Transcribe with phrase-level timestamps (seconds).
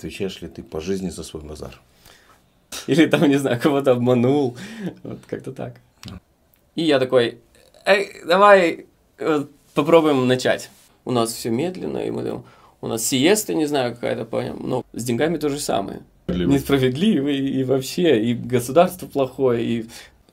[0.00, 1.78] отвечаешь ли ты по жизни за свой базар?
[2.86, 4.56] Или там, не знаю, кого-то обманул.
[5.02, 5.74] Вот как-то так.
[6.74, 7.38] И я такой,
[7.84, 8.86] эй, давай
[9.18, 10.70] вот, попробуем начать.
[11.04, 12.44] У нас все медленно, и мы там,
[12.80, 16.00] у нас сиеста, не знаю, какая-то, понял, но с деньгами то же самое.
[16.28, 19.86] Несправедливый, и вообще, и государство плохое, и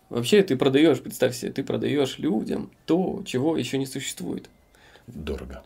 [0.09, 4.49] вообще ты продаешь, представь себе, ты продаешь людям то, чего еще не существует.
[5.07, 5.63] Дорого.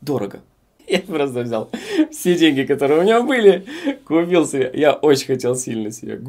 [0.00, 0.40] Дорого.
[0.88, 1.70] Я просто взял
[2.10, 3.64] все деньги, которые у меня были,
[4.04, 4.70] купил себе.
[4.74, 6.20] Я очень хотел сильно себе.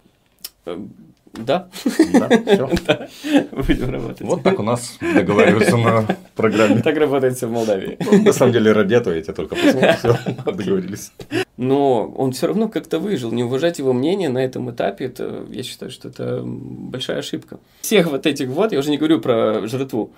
[0.66, 0.94] Эм,
[1.34, 1.68] да?
[2.14, 2.70] Да, все.
[2.88, 3.08] Да.
[3.52, 4.22] Будем работать.
[4.22, 6.82] Вот так у нас договариваются на программе.
[6.82, 7.98] Так работает все в Молдавии.
[8.00, 11.12] Ну, на самом деле ради этого я тебя только посмотрел, все, договорились.
[11.58, 13.32] Но он все равно как-то выжил.
[13.32, 17.60] Не уважать его мнение на этом этапе, это, я считаю, что это большая ошибка.
[17.82, 20.12] Всех вот этих вот, я уже не говорю про жратву.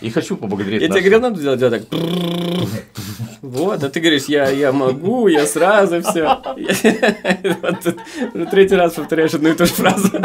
[0.00, 2.00] И хочу поблагодарить Я тебе нашего- говорил, надо делать так.
[3.42, 6.38] Вот, а ты говоришь, я, я могу, я сразу все.
[8.50, 10.08] Третий раз повторяешь одну и ту же фразу.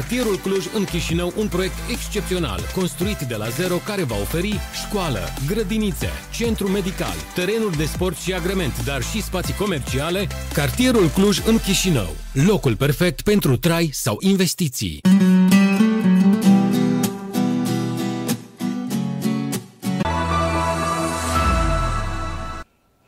[0.00, 5.20] Cartierul Cluj în Chișinău, un proiect excepțional, construit de la zero care va oferi școală,
[5.46, 10.26] grădinițe, centru medical, terenuri de sport și agrement, dar și spații comerciale.
[10.52, 15.00] Cartierul Cluj în Chișinău, locul perfect pentru trai sau investiții.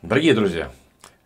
[0.09, 0.71] Дорогие друзья,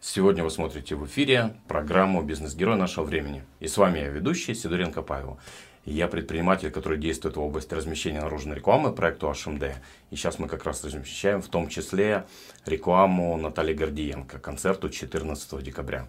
[0.08, 3.44] сегодня вы смотрите в эфире программу «Бизнес-герой нашего времени».
[3.60, 5.38] И с вами я, ведущий Сидоренко Павел.
[5.84, 9.74] Я предприниматель, который действует в области размещения наружной рекламы проекту HMD.
[10.10, 12.26] И сейчас мы как раз размещаем в том числе
[12.64, 16.08] рекламу Натальи Гордиенко, концерту 14 декабря.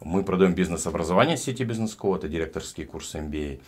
[0.00, 3.60] Мы продаем бизнес-образование сети бизнес School, это директорские курсы MBA.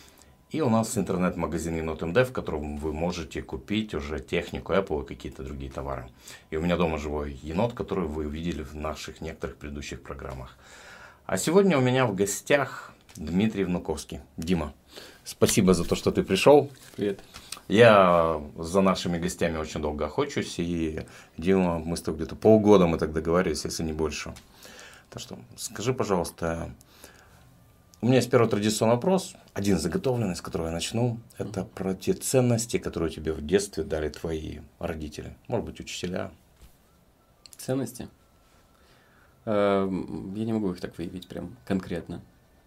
[0.53, 5.41] И у нас интернет-магазин МД, в котором вы можете купить уже технику Apple и какие-то
[5.41, 6.05] другие товары.
[6.51, 10.55] И у меня дома живой енот, который вы увидели в наших некоторых предыдущих программах.
[11.25, 14.19] А сегодня у меня в гостях Дмитрий Внуковский.
[14.37, 14.75] Дима,
[15.23, 16.69] спасибо за то, что ты пришел.
[16.95, 17.21] Привет.
[17.67, 21.01] Я за нашими гостями очень долго охочусь, и
[21.35, 24.35] Дима, мы с тобой где-то полгода мы так договаривались, если не больше.
[25.09, 26.69] Так что скажи, пожалуйста,
[28.03, 31.21] у меня есть первый традиционный вопрос, один заготовленный, с которого я начну.
[31.37, 35.37] Это про те ценности, которые тебе в детстве дали твои родители.
[35.47, 36.29] Может быть, учителя.
[37.55, 38.09] Ценности?
[39.45, 42.19] Эм, Я не могу их так выявить прям конкретно,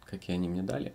[0.06, 0.94] какие они мне дали.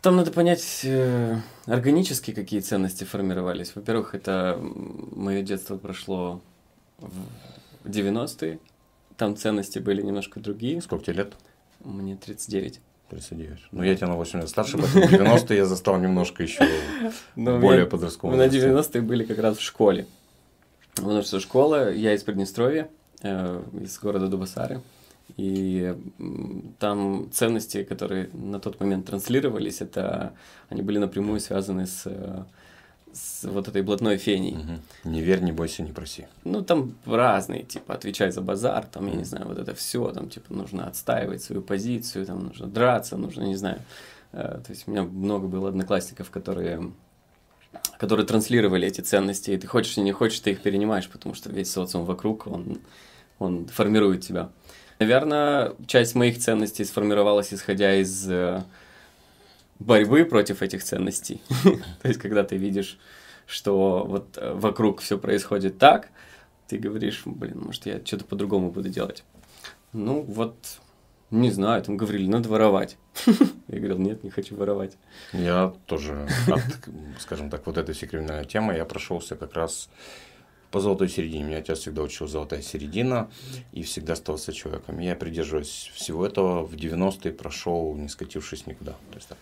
[0.00, 1.36] Там надо понять э,
[1.66, 3.76] органически, какие ценности формировались.
[3.76, 6.40] Во-первых, это мое детство прошло
[6.96, 7.10] в
[7.84, 8.58] 90-е.
[9.18, 10.80] Там ценности были немножко другие.
[10.80, 11.34] Сколько тебе лет?
[11.84, 12.80] Мне 39.
[13.12, 13.58] 39.
[13.72, 16.66] Ну, я тебя на 8 лет старше, поэтому 90 я застал немножко еще
[17.36, 18.36] Но у более подростковым.
[18.36, 20.06] Мы на 90-е были как раз в школе.
[20.94, 22.88] Потому что школа, я из Приднестровья,
[23.22, 24.80] э, из города Дубасары.
[25.36, 25.94] И
[26.78, 30.32] там ценности, которые на тот момент транслировались, это
[30.68, 32.44] они были напрямую связаны с, э,
[33.14, 34.56] с вот этой блатной феней.
[35.04, 36.26] Не верь, не бойся, не проси.
[36.44, 40.28] Ну, там разные, типа, отвечай за базар, там, я не знаю, вот это все, там,
[40.28, 43.80] типа, нужно отстаивать свою позицию, там, нужно драться, нужно, не знаю.
[44.32, 46.92] Э, То есть у меня много было одноклассников, которые
[47.98, 51.50] которые транслировали эти ценности, и ты хочешь или не хочешь, ты их перенимаешь, потому что
[51.50, 52.80] весь социум вокруг, он,
[53.38, 54.50] он формирует тебя.
[54.98, 58.62] Наверное, часть моих ценностей сформировалась, исходя из э,
[59.78, 61.42] борьбы против этих ценностей.
[62.02, 62.98] То есть, когда ты видишь,
[63.46, 66.10] что вот э, вокруг все происходит так,
[66.68, 69.24] ты говоришь, блин, может, я что-то по-другому буду делать.
[69.92, 70.56] Ну, вот,
[71.30, 72.96] не знаю, там говорили, надо воровать.
[73.68, 74.96] Я говорил, нет, не хочу воровать.
[75.32, 76.28] Я тоже,
[77.18, 79.88] скажем так, вот этой всей криминальной темы, я прошелся как раз
[80.72, 81.44] по золотой середине.
[81.44, 83.30] Меня отец всегда учил золотая середина
[83.72, 84.98] и всегда оставался человеком.
[84.98, 86.64] Я придерживаюсь всего этого.
[86.64, 88.92] В 90-е прошел, не скатившись никуда.
[88.92, 89.38] То есть так,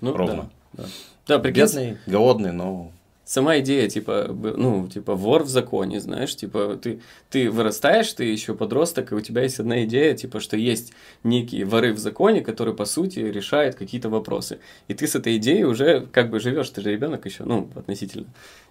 [0.00, 0.50] Ну, ровно.
[0.72, 0.88] Да, да.
[1.26, 2.92] да прикинь, Бедный, голодный, но
[3.30, 8.56] сама идея, типа, ну, типа, вор в законе, знаешь, типа, ты, ты вырастаешь, ты еще
[8.56, 10.92] подросток, и у тебя есть одна идея, типа, что есть
[11.22, 14.58] некие воры в законе, которые, по сути, решают какие-то вопросы.
[14.88, 18.26] И ты с этой идеей уже как бы живешь, ты же ребенок еще, ну, относительно.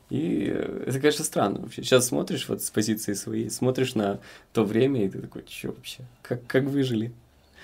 [0.09, 0.53] И
[0.86, 1.81] это, конечно, странно вообще.
[1.81, 4.19] Сейчас смотришь вот с позиции своей, смотришь на
[4.51, 7.13] то время, и ты такой, что вообще, как, как выжили?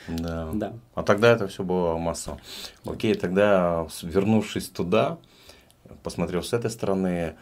[0.07, 0.49] Да.
[0.53, 0.73] Да.
[0.93, 2.39] А тогда это все было массово.
[2.85, 5.17] Окей, тогда вернувшись туда,
[6.03, 7.35] посмотрел с этой стороны,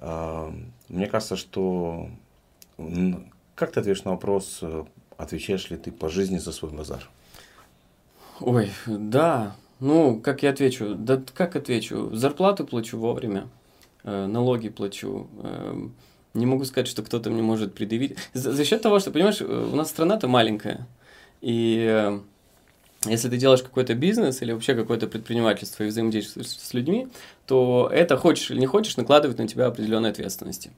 [0.00, 0.52] а,
[0.88, 2.08] мне кажется, что
[3.54, 4.84] как ты ответишь на вопрос, э,
[5.16, 7.08] отвечаешь ли ты по жизни за свой базар?
[8.40, 10.94] Ой, да, Ну, как я отвечу?
[10.94, 12.14] Да как отвечу?
[12.14, 13.48] Зарплату плачу вовремя,
[14.04, 15.26] э, налоги плачу.
[15.42, 15.88] Э,
[16.34, 18.16] не могу сказать, что кто-то мне может предъявить.
[18.32, 20.86] За, за счет того, что, понимаешь, э, у нас страна-то маленькая.
[21.42, 22.20] И э,
[23.06, 27.08] если ты делаешь какой-то бизнес или вообще какое-то предпринимательство и взаимодействуешь с людьми,
[27.46, 30.70] то это, хочешь или не хочешь, накладывает на тебя определенные ответственности.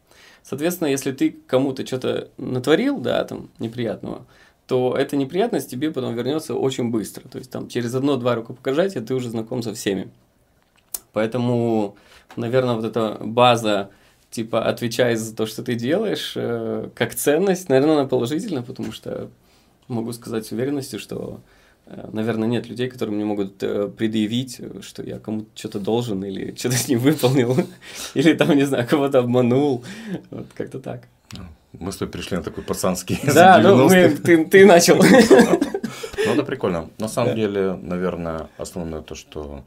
[0.42, 4.26] Соответственно, если ты кому-то что-то натворил, да, там, неприятного,
[4.66, 7.28] то эта неприятность тебе потом вернется очень быстро.
[7.28, 10.10] То есть там через одно-два рукопожатия ты уже знаком со всеми.
[11.12, 11.96] Поэтому,
[12.36, 13.90] наверное, вот эта база,
[14.30, 19.30] типа, отвечай за то, что ты делаешь, э, как ценность, наверное, она положительна, потому что
[19.88, 21.40] могу сказать с уверенностью, что,
[21.86, 26.54] э, наверное, нет людей, которые мне могут э, предъявить, что я кому-то что-то должен или
[26.58, 27.56] что-то не выполнил,
[28.14, 29.84] или там, не знаю, кого-то обманул.
[30.30, 31.02] Вот как-то так.
[31.72, 34.96] Мы с тобой пришли на такой пацанский Да, ну мы, ты, ты начал.
[34.96, 36.90] Ну, это прикольно.
[36.98, 39.64] На самом деле, наверное, основное то, что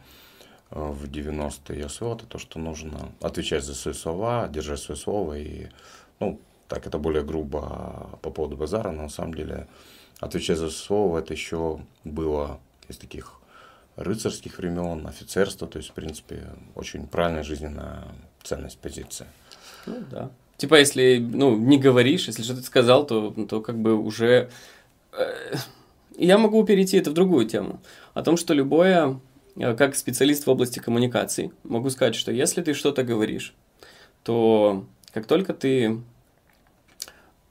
[0.71, 4.99] э, в 90-е я усвоил, это то, что нужно отвечать за свои слова, держать свое
[4.99, 5.37] слово.
[5.37, 5.67] И,
[6.19, 9.67] ну, так это более грубо по поводу базара, но на самом деле
[10.19, 13.33] отвечать за слово, это еще было из таких
[13.95, 16.43] рыцарских времен, офицерства, то есть, в принципе,
[16.75, 18.03] очень правильная жизненная
[18.43, 19.27] ценность, позиция.
[19.85, 20.31] Ну, да.
[20.57, 24.49] Типа, если, ну, не говоришь, если что-то сказал, то, то как бы уже...
[25.13, 25.55] Э,
[26.17, 27.79] я могу перейти это в другую тему.
[28.13, 29.19] О том, что любое,
[29.55, 33.53] э, как специалист в области коммуникаций, могу сказать, что если ты что-то говоришь,
[34.23, 36.01] то как только ты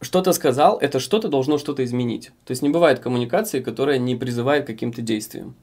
[0.00, 2.32] что-то сказал, это что-то должно что-то изменить.
[2.44, 5.54] То есть не бывает коммуникации, которая не призывает к каким-то действиям.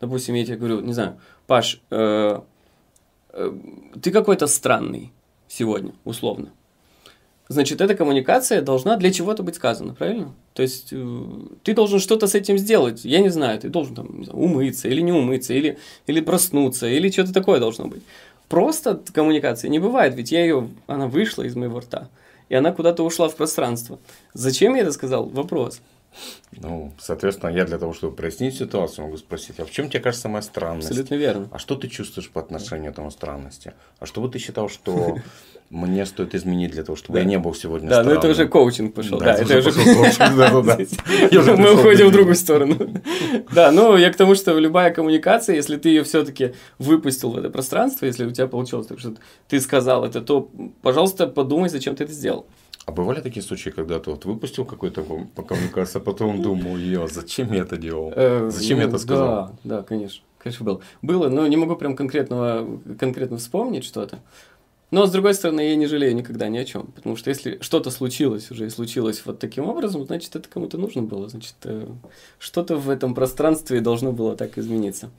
[0.00, 2.40] Допустим, я тебе говорю, не знаю, Паш, э,
[3.32, 3.52] э,
[4.02, 5.12] ты какой-то странный
[5.48, 6.50] сегодня, условно
[7.50, 10.32] значит, эта коммуникация должна для чего-то быть сказана, правильно?
[10.54, 11.24] То есть э,
[11.64, 13.04] ты должен что-то с этим сделать.
[13.04, 17.10] Я не знаю, ты должен там знаю, умыться или не умыться, или, или проснуться, или
[17.10, 18.02] что-то такое должно быть.
[18.48, 22.08] Просто коммуникации не бывает, ведь я ее, она вышла из моего рта,
[22.50, 23.98] и она куда-то ушла в пространство.
[24.34, 25.26] Зачем я это сказал?
[25.26, 25.80] Вопрос.
[26.50, 30.28] Ну, соответственно, я для того, чтобы прояснить ситуацию, могу спросить, а в чем тебе кажется
[30.28, 30.88] моя странность?
[30.88, 31.48] Абсолютно верно.
[31.52, 33.72] А что ты чувствуешь по отношению к этому странности?
[34.00, 35.18] А что бы ты считал, что
[35.70, 37.20] мне стоит изменить для того, чтобы да.
[37.20, 38.14] я не был сегодня Да, странным?
[38.14, 39.18] ну это уже коучинг пошел.
[39.20, 42.76] Да, да это, уже коучинг, Мы уходим в другую сторону.
[43.54, 47.50] Да, ну я к тому, что любая коммуникация, если ты ее все-таки выпустил в это
[47.50, 49.14] пространство, если у тебя получилось так, что
[49.48, 50.50] ты сказал это, то,
[50.82, 52.46] пожалуйста, подумай, зачем ты это сделал.
[52.86, 57.06] А бывали такие случаи, когда ты вот выпустил какой-то по коммуникации, а потом думал, я
[57.06, 58.12] зачем я это делал?
[58.16, 59.28] Э, зачем я это ну сказал?
[59.62, 60.24] Да, да, конечно.
[60.38, 60.80] Конечно, было.
[61.02, 62.66] Было, но не могу прям конкретного,
[62.98, 64.20] конкретно вспомнить что-то.
[64.90, 66.88] Но, с другой стороны, я не жалею никогда ни о чем.
[66.88, 71.02] Потому что если что-то случилось уже и случилось вот таким образом, значит, это кому-то нужно
[71.02, 71.28] было.
[71.28, 71.86] Значит, э,
[72.38, 75.10] что-то в этом пространстве должно было так измениться.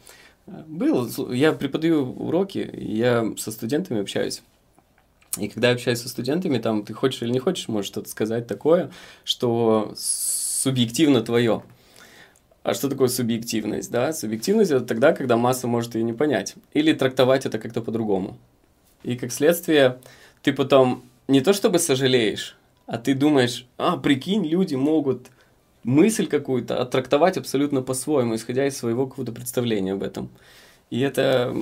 [0.45, 1.31] Был.
[1.31, 4.41] Я преподаю уроки, я со студентами общаюсь.
[5.37, 8.47] И когда я общаюсь со студентами, там ты хочешь или не хочешь, можешь что-то сказать
[8.47, 8.91] такое,
[9.23, 11.63] что субъективно твое.
[12.63, 13.89] А что такое субъективность?
[13.89, 14.11] Да?
[14.11, 16.55] Субъективность это тогда, когда масса может ее не понять.
[16.73, 18.37] Или трактовать это как-то по-другому.
[19.03, 19.99] И как следствие,
[20.43, 25.27] ты потом не то чтобы сожалеешь, а ты думаешь, а, прикинь, люди могут
[25.83, 30.29] мысль какую-то оттрактовать абсолютно по-своему, исходя из своего какого-то представления об этом.
[30.89, 31.55] И это,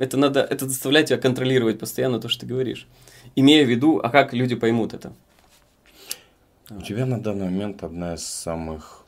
[0.00, 2.88] это надо, это заставляет тебя контролировать постоянно то, что ты говоришь.
[3.36, 5.12] Имея в виду, а как люди поймут это.
[6.68, 9.04] У тебя на данный момент одна из самых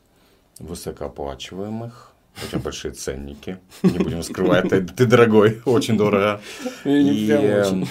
[0.60, 2.12] высокооплачиваемых,
[2.46, 6.40] тебя большие ценники, не будем скрывать, ты, ты дорогой, очень дорого.
[6.84, 7.86] И эм,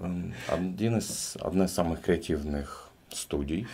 [0.00, 2.83] эм, один из, одна из самых креативных
[3.16, 3.66] студий.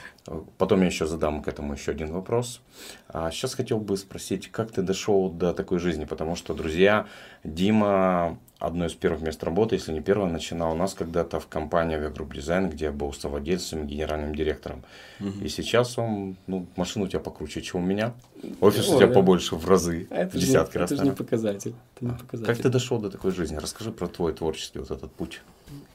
[0.59, 2.61] Потом я еще задам к этому еще один вопрос.
[3.09, 6.05] А сейчас хотел бы спросить, как ты дошел до такой жизни?
[6.05, 7.07] Потому что, друзья,
[7.45, 11.97] Дима одно из первых мест работы, если не первое, начинал у нас когда-то в компании
[11.97, 14.85] Авиагрупп Дизайн, где я был совладельцем и генеральным директором.
[15.19, 15.45] Угу.
[15.45, 18.13] И сейчас он, ну, машина у тебя покруче, чем у меня.
[18.61, 19.15] Офис О, у тебя да.
[19.15, 20.93] побольше в разы, а это в десятки не, раз.
[20.93, 21.75] Это же не показатель.
[21.97, 22.55] Это не а, показатель.
[22.55, 23.57] Как ты дошел до такой жизни?
[23.57, 25.41] Расскажи про твой творческий вот этот путь,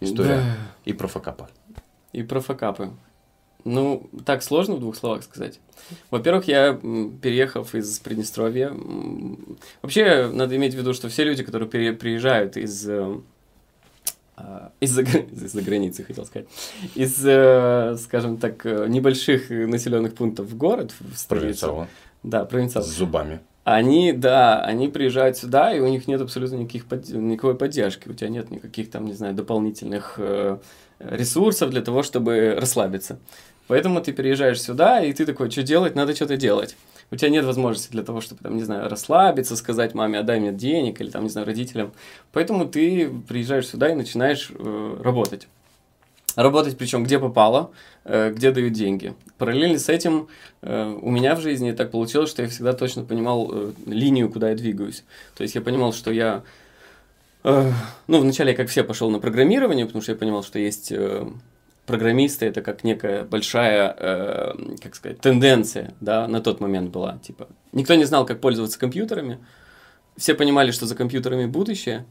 [0.02, 0.38] история.
[0.38, 0.56] Да.
[0.86, 1.48] И про факапы.
[2.14, 2.92] И про факапы.
[3.66, 5.60] Ну, так сложно в двух словах сказать.
[6.12, 8.72] Во-первых, я, переехав из Приднестровья,
[9.82, 13.18] вообще надо иметь в виду, что все люди, которые приезжают из э,
[14.36, 16.48] а, из-за из границы, хотел сказать,
[16.94, 21.88] из, э, скажем так, э, небольших населенных пунктов в город, в столицу.
[22.22, 22.84] Да, провинциал.
[22.84, 23.40] С зубами.
[23.64, 28.10] Они, да, они приезжают сюда, и у них нет абсолютно никаких, никакой поддержки.
[28.10, 30.20] У тебя нет никаких там, не знаю, дополнительных
[31.00, 33.20] ресурсов для того, чтобы расслабиться.
[33.68, 35.96] Поэтому ты переезжаешь сюда, и ты такой, что делать?
[35.96, 36.76] Надо что-то делать.
[37.12, 40.52] у тебя нет возможности для того, чтобы, там, не знаю, расслабиться, сказать маме, отдай мне
[40.52, 41.94] денег, или, там, не знаю, родителям.
[42.32, 45.48] Поэтому ты приезжаешь сюда и начинаешь э, работать.
[46.36, 47.72] Работать причем где попало,
[48.04, 49.14] э, где дают деньги.
[49.38, 50.28] Параллельно с этим
[50.62, 54.50] э, у меня в жизни так получилось, что я всегда точно понимал э, линию, куда
[54.50, 55.04] я двигаюсь.
[55.36, 56.44] То есть я понимал, что я
[58.08, 60.92] ну, вначале я, как все, пошел на программирование, потому что я понимал, что есть
[61.86, 67.20] программисты, это как некая большая, э, как сказать, тенденция, да, на тот момент была.
[67.20, 69.40] Типа, никто не знал, как пользоваться компьютерами,
[70.18, 72.06] все понимали, что за компьютерами будущее,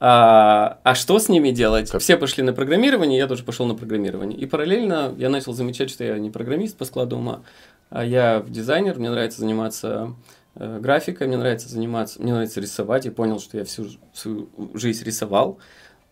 [0.00, 1.90] а, а что с ними делать?
[1.90, 2.00] Как?
[2.00, 4.38] Все пошли на программирование, я тоже пошел на программирование.
[4.38, 7.42] И параллельно я начал замечать, что я не программист по складу ума,
[7.90, 10.14] а я дизайнер, мне нравится заниматься
[10.56, 13.04] э, графикой, мне нравится заниматься, мне нравится рисовать.
[13.04, 15.58] Я понял, что я всю свою жизнь рисовал.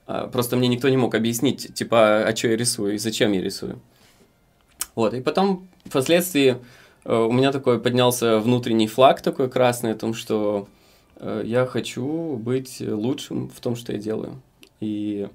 [0.06, 3.80] Просто мне никто не мог объяснить, типа, а что я рисую и зачем я рисую.
[4.94, 6.56] Вот, и потом, впоследствии,
[7.04, 10.68] э, у меня такой поднялся внутренний флаг такой красный о том, что
[11.16, 14.42] э, я хочу быть лучшим в том, что я делаю.
[14.80, 15.28] И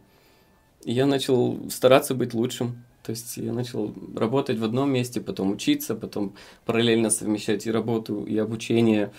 [0.84, 2.84] я начал стараться быть лучшим.
[3.04, 6.34] То есть я начал работать в одном месте, потом учиться, потом
[6.66, 9.12] параллельно совмещать и работу, и обучение,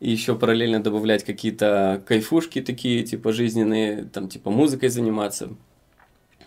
[0.00, 5.50] и еще параллельно добавлять какие-то кайфушки такие, типа жизненные, там, типа музыкой заниматься.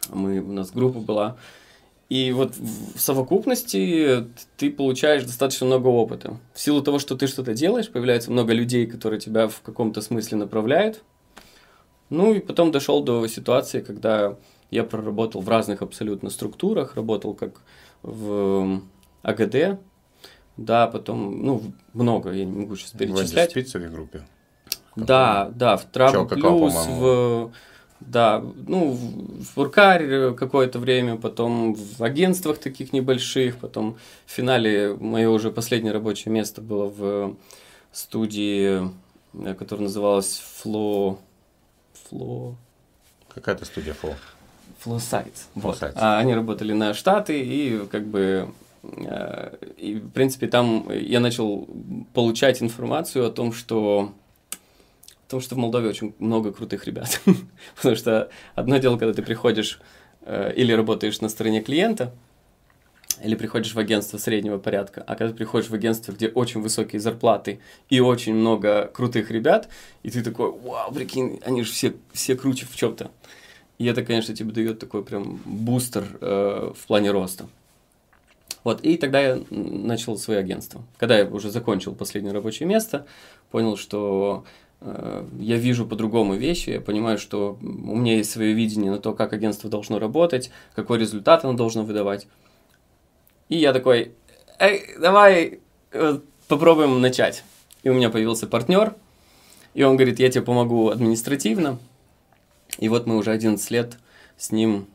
[0.09, 1.37] Мы, у нас группа была.
[2.09, 4.25] И вот в совокупности
[4.55, 6.37] ты получаешь достаточно много опыта.
[6.53, 10.37] В силу того, что ты что-то делаешь, появляется много людей, которые тебя в каком-то смысле
[10.37, 11.03] направляют.
[12.09, 14.37] Ну и потом дошел до ситуации, когда
[14.71, 17.61] я проработал в разных абсолютно структурах, работал как
[18.03, 18.81] в
[19.23, 19.79] АГД,
[20.57, 21.61] да, потом, ну,
[21.93, 23.49] много, я не могу сейчас перечислять.
[23.49, 24.23] В спицевой группе?
[24.95, 27.51] Да, да, в Travel Плюс, в,
[27.99, 35.29] да, ну, в Уркаре какое-то время, потом в агентствах таких небольших, потом в финале мое
[35.29, 37.35] уже последнее рабочее место было в
[37.91, 38.91] студии,
[39.33, 41.19] э, которая называлась Flow,
[42.09, 42.55] Flow...
[43.31, 44.15] Какая-то студия Flow?
[44.83, 45.45] Flow Sites.
[45.53, 45.77] Вот.
[45.93, 48.49] А, они работали на Штаты, и как бы
[48.83, 51.67] Э, и, в принципе, там я начал
[52.13, 54.13] получать информацию о том, что
[55.27, 57.21] о том, что в Молдове очень много крутых ребят.
[57.75, 59.79] Потому что одно дело, когда ты приходишь
[60.21, 62.13] э, или работаешь на стороне клиента,
[63.23, 66.99] или приходишь в агентство среднего порядка, а когда ты приходишь в агентство, где очень высокие
[66.99, 69.69] зарплаты и очень много крутых ребят,
[70.03, 73.11] и ты такой, вау, прикинь, они же все, все круче в чем-то.
[73.79, 77.47] И это, конечно, тебе дает такой прям бустер э, в плане роста.
[78.67, 80.83] Вот, и тогда я начал свое агентство.
[80.97, 83.05] Когда я уже закончил последнее рабочее место,
[83.49, 84.43] понял, что
[84.81, 89.13] э, я вижу по-другому вещи, я понимаю, что у меня есть свое видение на то,
[89.13, 92.27] как агентство должно работать, какой результат оно должно выдавать.
[93.47, 94.11] И я такой,
[94.59, 95.61] эй, давай
[95.93, 96.19] э,
[96.49, 97.45] попробуем начать.
[97.83, 98.95] И у меня появился партнер,
[99.75, 101.79] и он говорит, я тебе помогу административно.
[102.79, 103.97] И вот мы уже 11 лет
[104.35, 104.87] с ним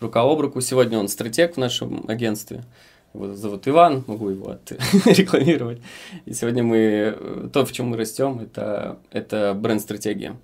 [0.00, 0.60] рука об руку.
[0.60, 2.64] Сегодня он стратег в нашем агентстве.
[3.12, 4.58] Его зовут Иван, могу его
[5.04, 5.80] рекламировать.
[6.26, 10.36] И сегодня мы, то, в чем мы растем, это, это бренд-стратегия.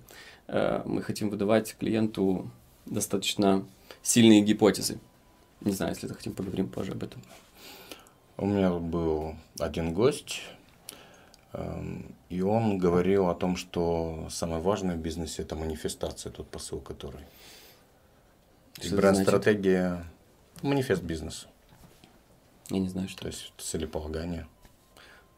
[0.47, 2.49] Э, мы хотим выдавать клиенту
[2.85, 3.65] достаточно
[4.01, 4.99] сильные гипотезы.
[5.61, 7.21] Не знаю, если захотим, поговорим позже об этом.
[8.37, 10.41] У меня был один гость,
[11.53, 16.79] эм, и он говорил о том, что самое важное в бизнесе– это манифестация, тот посыл,
[16.79, 17.21] который
[18.91, 20.05] бренд-стратегия–
[20.61, 21.47] манифест бизнеса.
[22.69, 23.21] Я не знаю, что.
[23.21, 24.47] То есть целеполагание.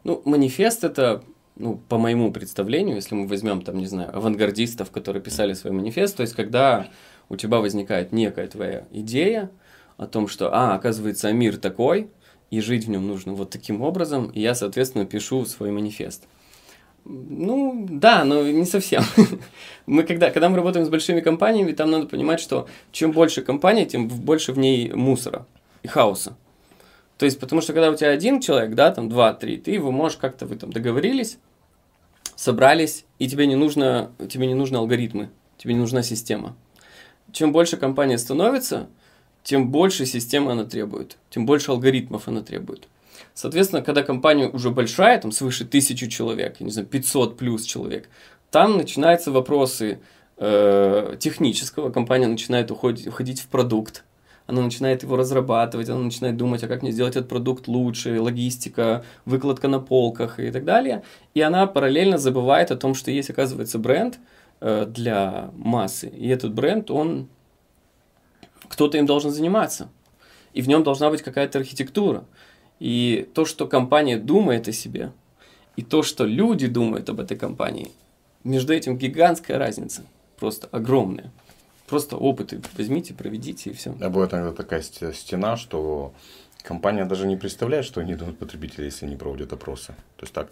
[0.04, 1.24] Ну, манифест– это,
[1.56, 6.18] ну, по моему представлению, если мы возьмем, там, не знаю, авангардистов, которые писали свой манифест,
[6.18, 6.88] то есть когда
[7.28, 9.52] у тебя возникает некая твоя идея
[9.98, 12.10] о том, что, а, оказывается, мир такой,
[12.50, 16.24] и жить в нем нужно вот таким образом, и я, соответственно, пишу свой манифест–
[17.06, 19.04] ну, да, но не совсем.
[19.86, 23.86] мы когда, когда мы работаем с большими компаниями, там надо понимать, что чем больше компания,
[23.86, 25.46] тем больше в ней мусора
[25.84, 26.38] и хаоса.
[27.18, 29.92] То есть, потому что когда у тебя один человек, да, там два, три, ты его
[29.92, 31.38] можешь как-то, вы там договорились,
[32.36, 36.56] собрались, и тебе не нужно, тебе не нужны алгоритмы, тебе не нужна система.
[37.34, 38.88] Чем больше компания становится,
[39.44, 42.88] тем больше системы она требует, тем больше алгоритмов она требует.
[43.34, 48.10] Соответственно, когда компания уже большая, там свыше тысячи человек, я не знаю, 500 плюс человек,
[48.52, 50.00] там начинаются вопросы
[50.38, 54.04] э, технического, компания начинает уходить, уходить в продукт,
[54.50, 59.06] она начинает его разрабатывать, она начинает думать, а как мне сделать этот продукт лучше, логистика,
[59.26, 61.04] выкладка на полках и так далее.
[61.36, 64.18] И она параллельно забывает о том, что есть, оказывается, бренд
[64.60, 66.08] э, для массы.
[66.08, 67.28] И этот бренд, он...
[68.68, 69.90] Кто-то им должен заниматься.
[70.54, 72.26] И в нем должна быть какая-то архитектура.
[72.80, 75.12] И то, что компания думает о себе,
[75.76, 77.92] и то, что люди думают об этой компании,
[78.44, 80.04] между этим гигантская разница,
[80.38, 81.32] просто огромная.
[81.88, 83.96] Просто опыты возьмите, проведите и все.
[84.00, 86.14] А бывает иногда такая стена, что
[86.62, 89.88] компания даже не представляет, что они думают потребители, если не проводят опросы.
[90.16, 90.52] То есть так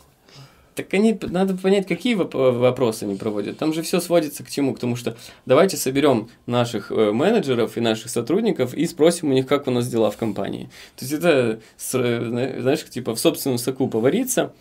[0.77, 3.57] так они, надо понять, какие вопросы они проводят.
[3.57, 4.75] Там же все сводится к чему?
[4.75, 9.47] К тому, что давайте соберем наших э, менеджеров и наших сотрудников и спросим у них,
[9.47, 10.69] как у нас дела в компании.
[10.95, 11.59] То есть это,
[11.93, 14.53] э, знаешь, типа в собственном соку повариться.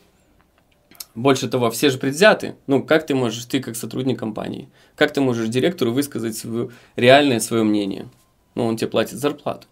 [1.14, 2.56] Больше того, все же предвзяты.
[2.66, 7.40] Ну, как ты можешь, ты как сотрудник компании, как ты можешь директору высказать свое реальное
[7.40, 8.08] свое мнение?
[8.54, 9.66] Ну, он тебе платит зарплату.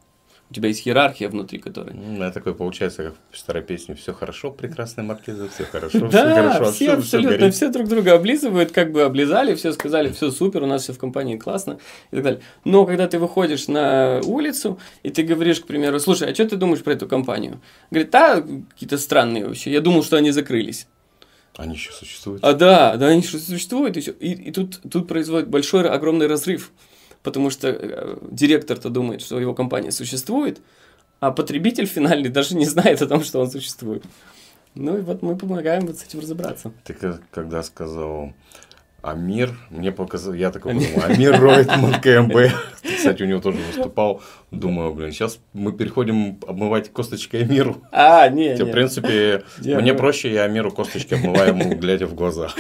[0.51, 1.95] У тебя есть иерархия внутри которой.
[1.95, 3.95] Ну, да, такое получается, как в старой песне.
[3.95, 6.73] Все хорошо, прекрасная маркиза, все хорошо, все хорошо.
[6.73, 10.83] все абсолютно, все друг друга облизывают, как бы облизали, все сказали, все супер, у нас
[10.83, 11.79] все в компании классно
[12.11, 12.41] и так далее.
[12.65, 16.57] Но когда ты выходишь на улицу, и ты говоришь, к примеру, слушай, а что ты
[16.57, 17.61] думаешь про эту компанию?
[17.91, 20.87] Говорит, да, какие-то странные вообще, я думал, что они закрылись.
[21.57, 22.45] Они еще существуют.
[22.45, 23.97] А да, да, они еще существуют.
[23.97, 26.73] И, и, и тут, тут производит большой, огромный разрыв
[27.25, 30.61] потому что э, директор-то думает, что его компания существует,
[31.19, 34.05] а потребитель финальный даже не знает о том, что он существует.
[34.77, 36.73] Ну и вот мы помогаем вот с этим разобраться.
[36.85, 36.97] Ты
[37.31, 38.33] когда сказал
[39.01, 40.89] Амир, мне показал, я такой Амир.
[40.89, 42.37] подумал, Амир Ройтман КМБ.
[42.97, 44.21] Кстати, у него тоже выступал.
[44.51, 47.83] Думаю, блин, сейчас мы переходим обмывать косточкой Амиру.
[47.93, 52.51] А, не, В принципе, мне проще, я Амиру косточки обмываю, глядя в глаза.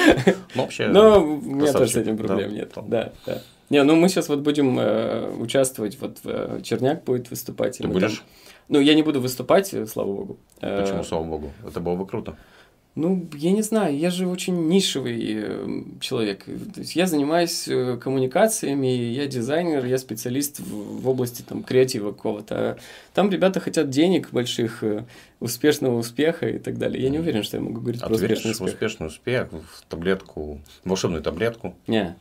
[0.54, 2.73] Ну, вообще, Ну, у меня тоже с этим проблем нет.
[2.87, 3.42] Да, да.
[3.75, 7.78] Не, ну мы сейчас вот будем э, участвовать, вот э, Черняк будет выступать.
[7.78, 8.19] Ты будешь?
[8.19, 8.26] Там...
[8.69, 10.38] Ну, я не буду выступать, э, слава богу.
[10.61, 11.52] Э, Почему, слава богу?
[11.66, 12.37] Это было бы круто.
[12.95, 16.45] Ну, я не знаю, я же очень нишевый э, человек.
[16.45, 17.69] То есть я занимаюсь
[18.00, 22.78] коммуникациями, я дизайнер, я специалист в, в области там креатива какого-то.
[23.12, 24.85] Там ребята хотят денег больших,
[25.40, 27.02] успешного успеха и так далее.
[27.02, 28.69] Я не уверен, что я могу говорить а про успешный успех.
[28.69, 31.75] в успешный успех, в таблетку, волшебную таблетку?
[31.88, 32.14] Не,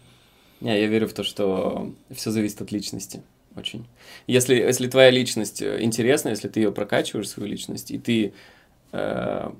[0.63, 3.21] не, я верю в то, что все зависит от личности.
[3.55, 3.85] Очень.
[4.25, 8.33] Если, если твоя личность э, интересна, если ты ее прокачиваешь, свою личность, и ты,
[8.93, 9.51] э,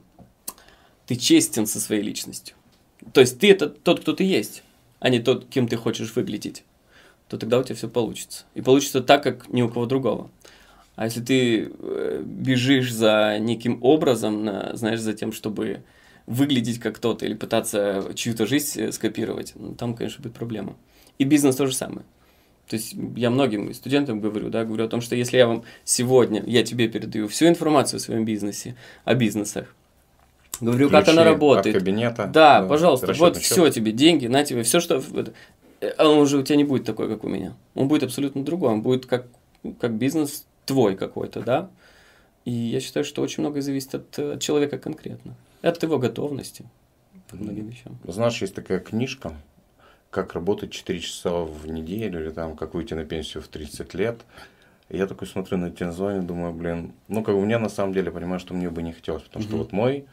[1.06, 2.56] ты честен со своей личностью,
[3.12, 4.64] то есть ты это тот, кто ты есть,
[5.00, 6.64] а не тот, кем ты хочешь выглядеть,
[7.28, 8.46] то тогда у тебя все получится.
[8.56, 10.32] И получится так, как ни у кого другого.
[10.96, 15.84] А если ты э, бежишь за неким образом, на, знаешь, за тем, чтобы
[16.26, 20.76] выглядеть как кто-то или пытаться чью-то жизнь э, скопировать, ну, там, конечно, будет проблема.
[21.24, 22.06] И бизнес то же самое.
[22.68, 26.44] То есть я многим студентам говорю, да, говорю о том, что если я вам сегодня,
[26.46, 29.74] я тебе передаю всю информацию о своем бизнесе, о бизнесах,
[30.60, 31.78] говорю, Ключи как она работает.
[31.78, 32.26] От кабинета.
[32.26, 33.44] Да, да пожалуйста, вот счет.
[33.44, 35.02] все тебе, деньги, на тебе, все, что...
[35.80, 37.54] Э, он уже у тебя не будет такой, как у меня.
[37.74, 39.28] Он будет абсолютно другой, он будет как,
[39.80, 41.70] как бизнес твой какой-то, да.
[42.44, 45.36] И я считаю, что очень многое зависит от, от человека конкретно.
[45.62, 46.66] От его готовности
[47.30, 47.98] к многим вещам.
[48.06, 49.34] Знаешь, есть такая книжка,
[50.14, 54.22] как работать 4 часа в неделю, или там, как выйти на пенсию в 30 лет.
[54.90, 57.94] И я такой смотрю на эти названия, думаю, блин, ну, как бы мне на самом
[57.94, 60.06] деле, понимаю, что мне бы не хотелось, потому что вот мой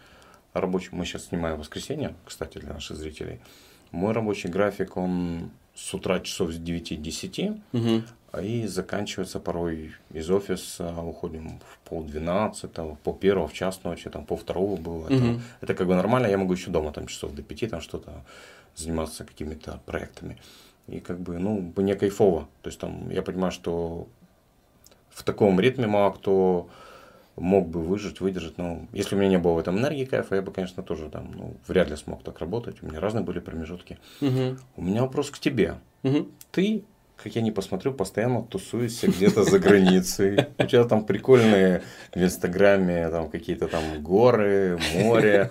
[0.54, 3.40] рабочий, мы сейчас снимаем воскресенье, кстати, для наших зрителей,
[3.92, 8.42] мой рабочий график, он с утра часов с 9-10, mm-hmm.
[8.42, 14.24] и заканчивается порой из офиса, уходим в пол двенадцатого, по первого, в час ночи, там,
[14.24, 15.08] по второго было.
[15.08, 18.24] Это, это как бы нормально, я могу еще дома там часов до пяти, там что-то
[18.74, 20.38] заниматься какими-то проектами.
[20.86, 22.48] И как бы, ну, мне кайфово.
[22.62, 24.08] То есть там, я понимаю, что
[25.10, 26.68] в таком ритме мало кто
[27.36, 28.58] мог бы выжить, выдержать.
[28.58, 31.32] Но если у меня не было в этом энергии кайфа, я бы, конечно, тоже там,
[31.34, 32.82] ну, вряд ли смог так работать.
[32.82, 33.98] У меня разные были промежутки.
[34.20, 34.56] Угу.
[34.76, 35.76] У меня вопрос к тебе.
[36.02, 36.28] Угу.
[36.52, 36.84] Ты,
[37.16, 40.46] как я не посмотрю, постоянно тусуешься где-то за границей.
[40.58, 41.82] У тебя там прикольные
[42.14, 45.50] в Инстаграме там какие-то там горы, море.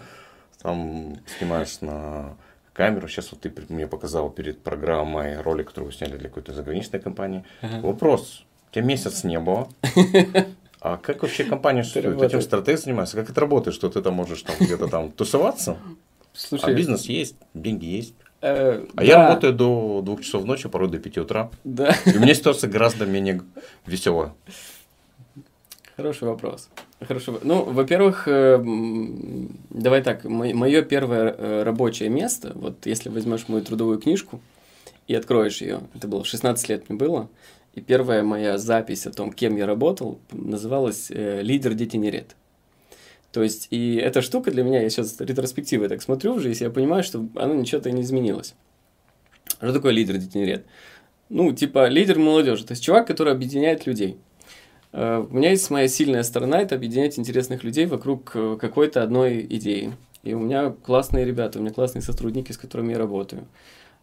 [0.61, 2.35] Там снимаешь на
[2.73, 3.07] камеру.
[3.07, 7.43] Сейчас вот ты мне показал перед программой ролик, который вы сняли для какой-то заграничной компании.
[7.61, 7.79] Ага.
[7.81, 8.45] Вопрос.
[8.69, 9.69] У тебя месяц не было.
[10.81, 12.21] А как вообще компания существует?
[12.21, 13.17] Этим стратег занимается?
[13.17, 15.77] Как это работает, что ты там можешь там где-то там тусоваться?
[16.31, 18.13] Слушай, а бизнес есть, деньги есть.
[18.41, 19.03] Э, а да.
[19.03, 21.51] я работаю до двух часов ночи, порой до 5 утра.
[21.65, 21.93] Да.
[22.05, 23.41] И у меня ситуация гораздо менее
[23.85, 24.33] веселая.
[25.97, 26.69] Хороший вопрос.
[27.07, 27.39] Хорошо.
[27.43, 28.61] Ну, во-первых, э,
[29.69, 34.41] давай так, мое первое э, рабочее место, вот если возьмешь мою трудовую книжку
[35.07, 37.29] и откроешь ее, это было 16 лет мне было,
[37.73, 42.35] и первая моя запись о том, кем я работал, называлась э, «Лидер детинерет».
[43.31, 46.69] То есть, и эта штука для меня, я сейчас ретроспективой так смотрю уже, если я
[46.69, 48.55] понимаю, что она ничего-то не изменилось.
[49.59, 50.65] Что такое лидер детинерет?
[51.29, 54.17] Ну, типа, лидер молодежи, то есть чувак, который объединяет людей–
[54.91, 59.93] у меня есть моя сильная сторона, это объединять интересных людей вокруг э, какой-то одной идеи.
[60.23, 63.47] И у меня классные ребята, у меня классные сотрудники, с которыми я работаю.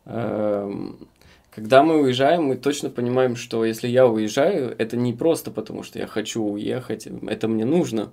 [0.07, 1.09] Эм,
[1.51, 5.99] когда мы уезжаем, мы точно понимаем, что если я уезжаю, это не просто потому, что
[5.99, 8.13] я хочу уехать, это мне нужно.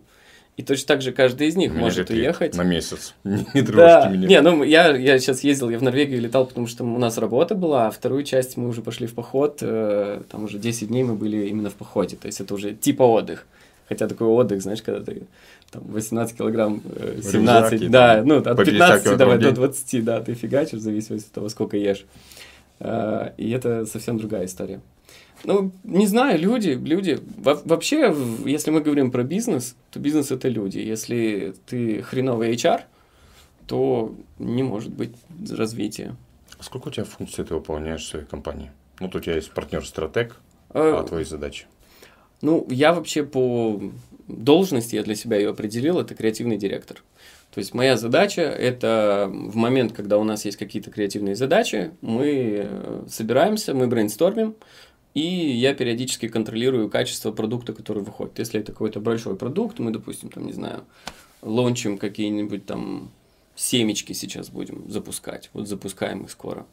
[0.56, 2.56] И точно так же каждый из них Меня может уехать.
[2.56, 3.16] На месяц.
[3.24, 4.28] Не Да, тревожьте меня.
[4.28, 7.56] не, ну я, я сейчас ездил, я в Норвегию летал, потому что у нас работа
[7.56, 11.16] была, а вторую часть мы уже пошли в поход, э, там уже 10 дней мы
[11.16, 13.48] были именно в походе, то есть это уже типа отдых.
[13.90, 15.24] Хотя такой отдых, знаешь, когда ты
[15.72, 19.38] там 18 килограмм, э, 17, Рюкзаки, да, там, ну от по 50 15 килограмм давай
[19.40, 19.56] до день.
[19.56, 22.06] 20, да, ты фигачишь, в зависимости от того, сколько ешь.
[22.80, 24.82] Э, И это совсем другая история.
[25.46, 27.20] Ну, не знаю, люди, люди.
[27.38, 30.80] Во- вообще, если мы говорим про бизнес, то бизнес это люди.
[30.80, 32.82] Если ты хреновый HR,
[33.68, 35.16] то не может быть
[35.50, 36.16] развития.
[36.60, 38.72] Сколько у тебя функций ты выполняешь в своей компании?
[39.00, 40.40] Ну, вот у тебя есть партнер-стратег,
[40.74, 41.66] Э, а твои задачи?
[42.42, 43.82] Ну, я вообще по
[44.28, 47.04] должности, я для себя ее определил, это креативный директор.
[47.54, 52.66] То есть моя задача это в момент, когда у нас есть какие-то креативные задачи, мы
[52.66, 54.56] э, собираемся, мы брейнстормим,
[55.14, 58.40] и я периодически контролирую качество продукта, который выходит.
[58.40, 60.84] Если это какой-то большой продукт, мы, допустим, там, не знаю,
[61.42, 63.12] лончим какие-нибудь там
[63.56, 65.50] семечки сейчас будем запускать.
[65.54, 66.66] Вот запускаем их скоро.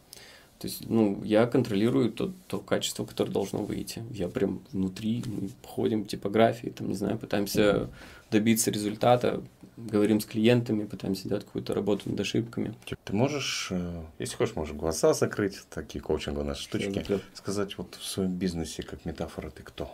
[0.58, 4.02] То есть, ну, я контролирую то, то качество, которое должно выйти.
[4.10, 7.88] Я прям внутри, мы ходим в типографии, там, не знаю, пытаемся
[8.30, 9.42] добиться результата,
[9.76, 12.74] говорим с клиентами, пытаемся делать какую-то работу над ошибками.
[12.84, 17.94] Типа, Ты можешь, э, если хочешь, можешь глаза закрыть, такие коучинговые наши штучки, сказать вот
[17.94, 19.90] в своем бизнесе, как метафора, ты кто?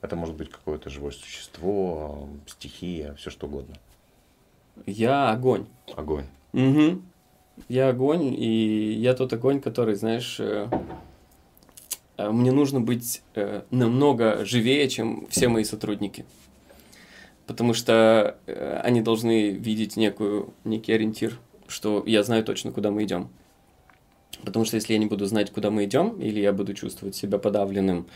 [0.00, 3.76] Это может быть какое-то живое существо, э, стихия, все что угодно.
[4.86, 5.66] Я огонь.
[5.96, 6.26] Огонь.
[6.52, 7.02] Угу.
[7.68, 10.68] Я огонь, и я тот огонь, который, знаешь, э,
[12.18, 13.22] мне нужно быть
[13.70, 16.24] намного живее, чем все мои сотрудники.
[17.46, 23.04] Потому что э, они должны видеть некую, некий ориентир, что я знаю точно, куда мы
[23.04, 23.28] идем.
[24.44, 27.38] Потому что если я не буду знать, куда мы идем, или я буду чувствовать себя
[27.38, 28.06] подавленным,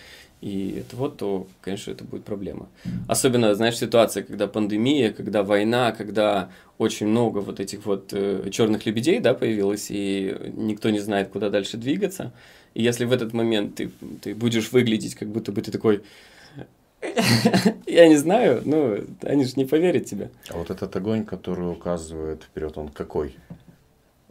[0.41, 2.69] и это вот, то, конечно, это будет проблема.
[3.09, 8.87] Особенно, знаешь, ситуация, когда пандемия, когда война, когда очень много вот этих вот э, черных
[8.87, 12.33] лебедей, да, появилось, и никто не знает, куда дальше двигаться.
[12.75, 13.91] И если в этот момент ты,
[14.23, 16.03] ты будешь выглядеть, как будто бы ты такой,
[17.87, 20.31] я не знаю, ну, они же не поверят тебе.
[20.51, 23.37] А вот этот огонь, который указывает вперед, он какой?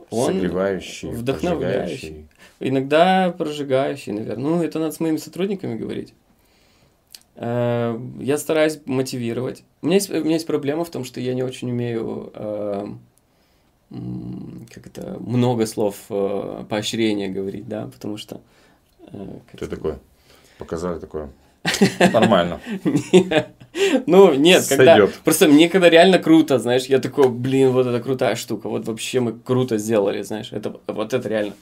[0.10, 2.28] Он Согревающий, вдохновляющий.
[2.60, 4.44] Иногда прожигающий, наверное.
[4.44, 6.14] Ну, это надо с моими сотрудниками говорить.
[7.36, 9.64] Э, Я стараюсь мотивировать.
[9.82, 12.88] У меня есть, у меня есть проблема в том, что я не очень умею э,
[13.90, 18.42] как это, много слов э, поощрения говорить, да, потому что...
[19.54, 19.96] это- такой,
[20.58, 21.30] показали такое.
[22.14, 22.60] Нормально.
[24.08, 25.08] Ну, нет, когда...
[25.24, 29.20] Просто мне когда реально круто, знаешь, я такой, блин, вот это крутая штука, вот вообще
[29.20, 31.54] мы круто сделали, знаешь, это, вот это реально.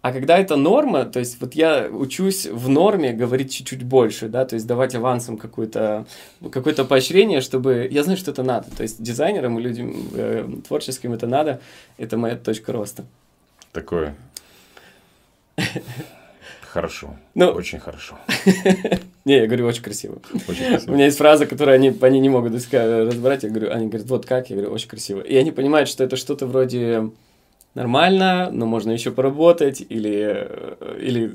[0.00, 4.44] А когда это норма, то есть вот я учусь в норме говорить чуть-чуть больше, да,
[4.44, 6.06] то есть давать авансом какое-то
[6.50, 7.86] какое поощрение, чтобы...
[7.88, 8.66] Я знаю, что это надо.
[8.76, 11.60] То есть дизайнерам и людям э, творческим это надо,
[11.98, 13.04] это моя точка роста.
[13.70, 14.16] Такое.
[16.72, 17.16] Хорошо.
[17.34, 18.16] Ну- Очень хорошо.
[19.26, 20.22] Не, я говорю, очень красиво.
[20.48, 23.42] Очень У меня есть фраза, которую они, они не могут разобрать.
[23.42, 24.48] Я говорю, они говорят, вот как?
[24.48, 25.20] Я говорю, очень красиво.
[25.20, 27.10] И они понимают, что это что-то вроде
[27.74, 31.34] нормально, но можно еще поработать, или, э, или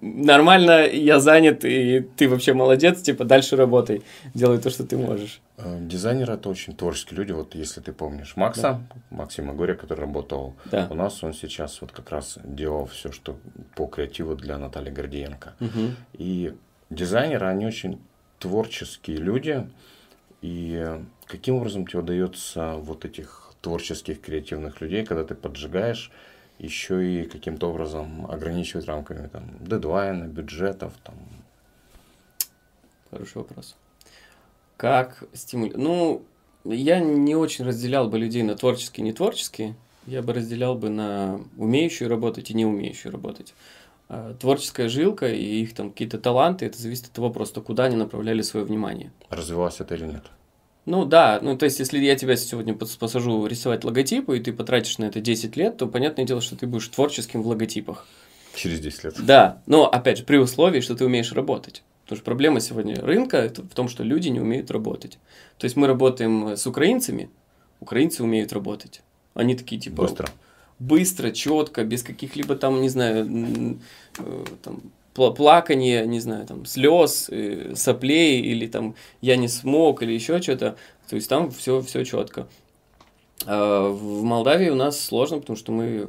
[0.00, 4.02] нормально, я занят, и ты вообще молодец, типа дальше работай,
[4.34, 5.40] делай то, что ты можешь.
[5.58, 7.32] Э, Дизайнеры это очень творческие люди.
[7.32, 10.86] Вот если ты помнишь Макса, Максима Горя, который работал Да.
[10.90, 13.36] у нас, он сейчас вот как раз делал все, что
[13.76, 15.54] по креативу для Натальи Гордиенко.
[15.60, 15.96] Мгм.
[16.14, 16.54] И
[16.90, 17.98] дизайнеры, они очень
[18.38, 19.68] творческие люди.
[20.42, 20.86] И
[21.26, 26.10] каким образом тебе удается вот этих творческих, креативных людей, когда ты поджигаешь,
[26.62, 31.14] еще и каким-то образом ограничивать рамками там, дедлайна, бюджетов, там,
[33.10, 33.76] Хороший вопрос.
[34.76, 35.82] Как стимулировать?
[35.82, 36.22] Ну,
[36.64, 39.74] я не очень разделял бы людей на творческие и нетворческие.
[40.06, 43.54] Я бы разделял бы на умеющую работать и не умеющую работать.
[44.08, 47.96] А, Творческая жилка и их там какие-то таланты, это зависит от того просто, куда они
[47.96, 49.12] направляли свое внимание.
[49.28, 50.24] развивалось это или нет.
[50.86, 54.52] Ну да, ну то есть если я тебя сегодня пос- посажу рисовать логотипы, и ты
[54.52, 58.06] потратишь на это 10 лет, то понятное дело, что ты будешь творческим в логотипах.
[58.54, 59.14] Через 10 лет.
[59.24, 61.82] Да, но опять же, при условии, что ты умеешь работать.
[62.04, 65.18] Потому что проблема сегодня рынка в том, что люди не умеют работать.
[65.58, 67.30] То есть мы работаем с украинцами,
[67.78, 69.02] украинцы умеют работать.
[69.34, 70.28] Они такие типа Быстро.
[70.80, 73.78] быстро, четко, без каких-либо там, не знаю,
[74.18, 74.82] э, там,
[75.20, 80.40] пла- плакание, не знаю, там, слез, э, соплей, или там я не смог, или еще
[80.40, 80.76] что-то.
[81.08, 82.46] То есть там все, все четко.
[83.46, 86.08] А в Молдавии у нас сложно, потому что мы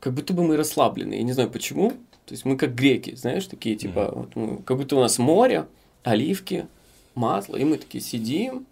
[0.00, 1.14] как будто бы мы расслаблены.
[1.14, 1.90] Я не знаю почему.
[2.26, 4.18] То есть мы как греки, знаешь, такие типа, mm-hmm.
[4.18, 5.66] вот мы, как будто у нас море,
[6.04, 6.66] оливки,
[7.14, 8.64] масло, и мы такие сидим,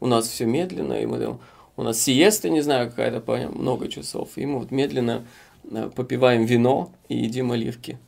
[0.00, 1.40] у нас все медленно, и мы там,
[1.76, 5.24] у нас сиеста, не знаю, какая-то, много часов, и мы вот медленно
[5.64, 7.98] э, попиваем вино и едим оливки.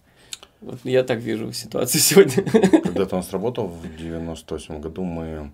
[0.65, 2.43] Вот я так вижу ситуацию сегодня.
[2.83, 5.51] Когда-то он сработал в 98 году, мы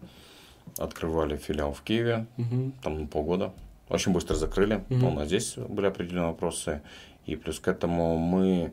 [0.79, 2.73] открывали филиал в Киеве, угу.
[2.83, 3.53] там полгода.
[3.88, 5.09] Очень быстро закрыли, угу.
[5.09, 6.81] у нас здесь были определенные вопросы.
[7.27, 8.73] И плюс к этому мы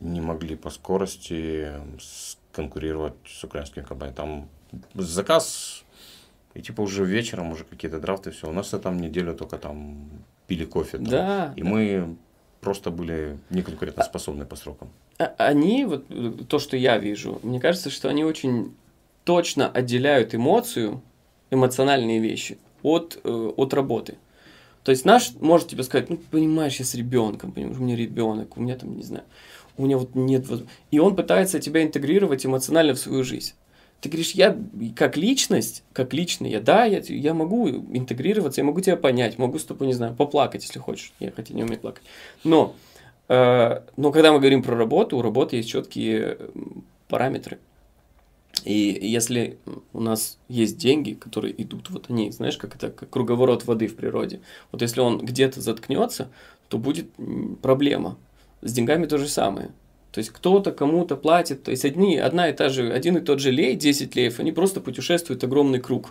[0.00, 1.68] не могли по скорости
[2.52, 4.16] конкурировать с украинскими компаниями.
[4.16, 4.48] Там
[4.94, 5.84] заказ,
[6.52, 8.46] и типа уже вечером уже какие-то драфты, все.
[8.46, 10.06] У нас там неделю только там
[10.46, 10.98] пили кофе.
[10.98, 11.06] Там.
[11.06, 11.52] Да.
[11.56, 12.16] И мы
[12.60, 14.90] просто были неконкурентоспособны по срокам.
[15.18, 16.04] А, они, вот
[16.48, 18.74] то, что я вижу, мне кажется, что они очень
[19.24, 21.02] точно отделяют эмоцию,
[21.50, 24.16] эмоциональные вещи от, э, от работы.
[24.84, 28.56] То есть наш может тебе сказать, ну, понимаешь, я с ребенком, понимаешь, у меня ребенок,
[28.56, 29.24] у меня там, не знаю,
[29.76, 30.44] у меня вот нет...
[30.90, 33.54] И он пытается тебя интегрировать эмоционально в свою жизнь.
[34.00, 34.58] Ты говоришь, я
[34.96, 39.60] как личность, как личный, я, да, я, я могу интегрироваться, я могу тебя понять, могу
[39.60, 41.12] с тобой, не знаю, поплакать, если хочешь.
[41.20, 42.02] Я хотя не умею плакать.
[42.42, 42.91] Но, э,
[43.28, 46.38] но когда мы говорим про работу, у работы есть четкие
[47.08, 47.58] параметры.
[48.64, 49.58] И если
[49.92, 53.96] у нас есть деньги, которые идут, вот они, знаешь, как это, как круговорот воды в
[53.96, 54.40] природе.
[54.70, 56.28] Вот если он где-то заткнется,
[56.68, 57.06] то будет
[57.60, 58.18] проблема.
[58.60, 59.70] С деньгами то же самое.
[60.12, 63.40] То есть кто-то кому-то платит, то есть одни, одна и та же, один и тот
[63.40, 66.10] же лей, 10 леев, они просто путешествуют огромный круг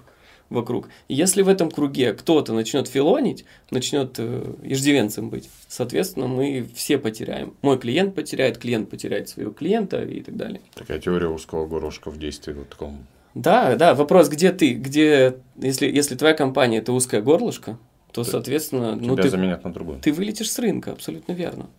[0.51, 0.89] вокруг.
[1.07, 6.97] И если в этом круге кто-то начнет филонить, начнет э, иждивенцем быть, соответственно, мы все
[6.97, 7.55] потеряем.
[7.61, 10.61] Мой клиент потеряет, клиент потеряет своего клиента и так далее.
[10.75, 13.07] Такая теория узкого горошка в действии вот таком.
[13.33, 17.77] Да, да, вопрос, где ты, где, если, если твоя компания это узкое горлышко,
[18.11, 19.99] то, ты, соответственно, ну, ты, заменят на другую.
[19.99, 21.69] Ты вылетишь с рынка, абсолютно верно.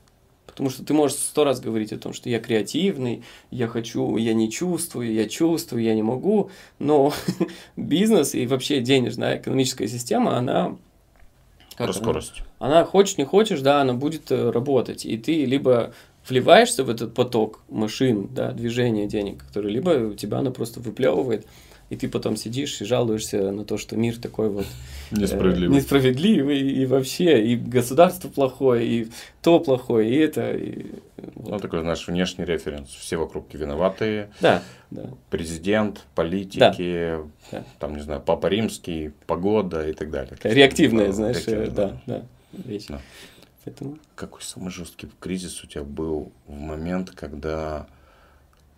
[0.52, 4.34] Потому что ты можешь сто раз говорить о том, что я креативный, я хочу, я
[4.34, 6.50] не чувствую, я чувствую, я не могу.
[6.78, 7.12] Но
[7.76, 10.76] бизнес и вообще денежная экономическая система, она...
[11.76, 12.42] Как Про скорость.
[12.58, 15.06] Она, она хочешь, не хочешь, да, она будет э, работать.
[15.06, 15.94] И ты либо
[16.28, 21.46] вливаешься в этот поток машин, да, движения денег, который либо тебя она просто выплевывает,
[21.92, 24.64] и ты потом сидишь и жалуешься на то, что мир такой вот
[25.11, 29.09] несправедливый, э, несправедливый и вообще, и государство плохое, и
[29.42, 30.52] то плохое, и это.
[30.52, 30.87] И,
[31.35, 31.50] вот.
[31.50, 32.88] Ну, такой, знаешь, внешний референс.
[32.88, 34.31] Все вокруг виноватые.
[34.40, 35.11] Да, да.
[35.28, 37.18] Президент, политики,
[37.50, 37.62] да.
[37.78, 40.35] там, не знаю, Папа Римский, погода и так далее.
[40.44, 42.87] Реактивная, да, знаешь, реактивная, да, да, вещь.
[42.88, 43.02] Да.
[43.64, 43.98] Поэтому...
[44.14, 47.87] Какой самый жесткий кризис у тебя был в момент, когда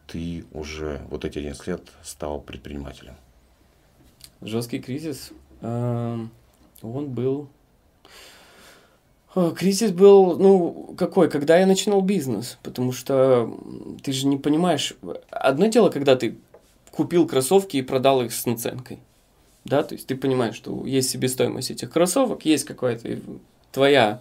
[0.07, 3.15] ты уже вот эти 11 лет стал предпринимателем?
[4.41, 5.31] Жесткий кризис.
[5.61, 6.31] Эм,
[6.83, 7.49] он был...
[9.57, 11.29] Кризис был, ну, какой?
[11.29, 12.59] Когда я начинал бизнес.
[12.63, 13.53] Потому что
[14.03, 14.95] ты же не понимаешь...
[15.31, 16.37] Одно дело, когда ты
[16.93, 19.01] купил кроссовки и продал их с наценкой.
[19.65, 23.19] Да, то есть ты понимаешь, что есть себестоимость этих кроссовок, есть какая-то
[23.73, 24.21] твоя,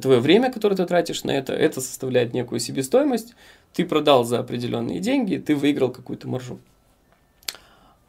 [0.00, 3.34] твое время, которое ты тратишь на это, это составляет некую себестоимость,
[3.72, 6.58] ты продал за определенные деньги, ты выиграл какую-то маржу.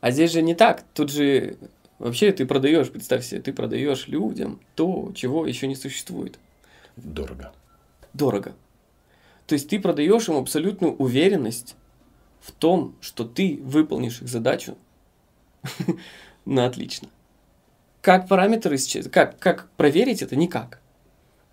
[0.02, 0.84] А здесь же не так.
[0.94, 1.58] Тут же
[1.98, 6.38] вообще ты продаешь, представь себе, ты продаешь людям то, чего еще не существует.
[6.98, 7.54] Дорого.
[8.14, 8.54] Дорого.
[9.48, 11.76] То есть ты продаешь им абсолютную уверенность
[12.42, 14.78] в том, что ты выполнишь их задачу
[16.46, 17.08] на отлично.
[18.02, 18.78] Как параметры
[19.10, 20.36] как, как проверить это?
[20.36, 20.82] Никак.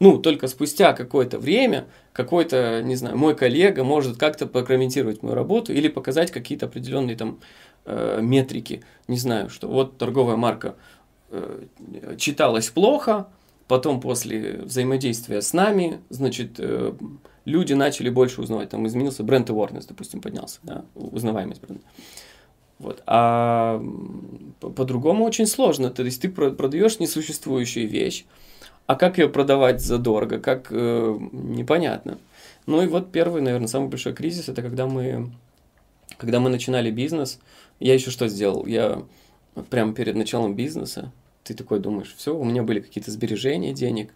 [0.01, 5.75] Ну, только спустя какое-то время какой-то, не знаю, мой коллега может как-то прокомментировать мою работу
[5.75, 7.39] или показать какие-то определенные там
[7.85, 8.83] э, метрики.
[9.09, 10.75] Не знаю, что вот торговая марка
[11.31, 11.67] э,
[12.17, 13.29] читалась плохо,
[13.69, 16.95] потом после взаимодействия с нами, значит, э,
[17.45, 18.71] люди начали больше узнавать.
[18.71, 21.85] Там изменился бренд awareness, допустим, поднялся, да, узнаваемость бренда.
[22.79, 23.03] Вот.
[23.07, 23.85] А
[24.61, 25.91] по-другому очень сложно.
[25.91, 28.25] То есть ты продаешь несуществующую вещь,
[28.90, 32.18] а как ее продавать задорого, как э, непонятно.
[32.66, 35.31] Ну и вот первый, наверное, самый большой кризис это когда мы,
[36.16, 37.38] когда мы начинали бизнес.
[37.79, 38.66] Я еще что сделал?
[38.66, 39.05] Я
[39.70, 41.12] прямо перед началом бизнеса,
[41.44, 44.12] ты такой думаешь, все, у меня были какие-то сбережения денег,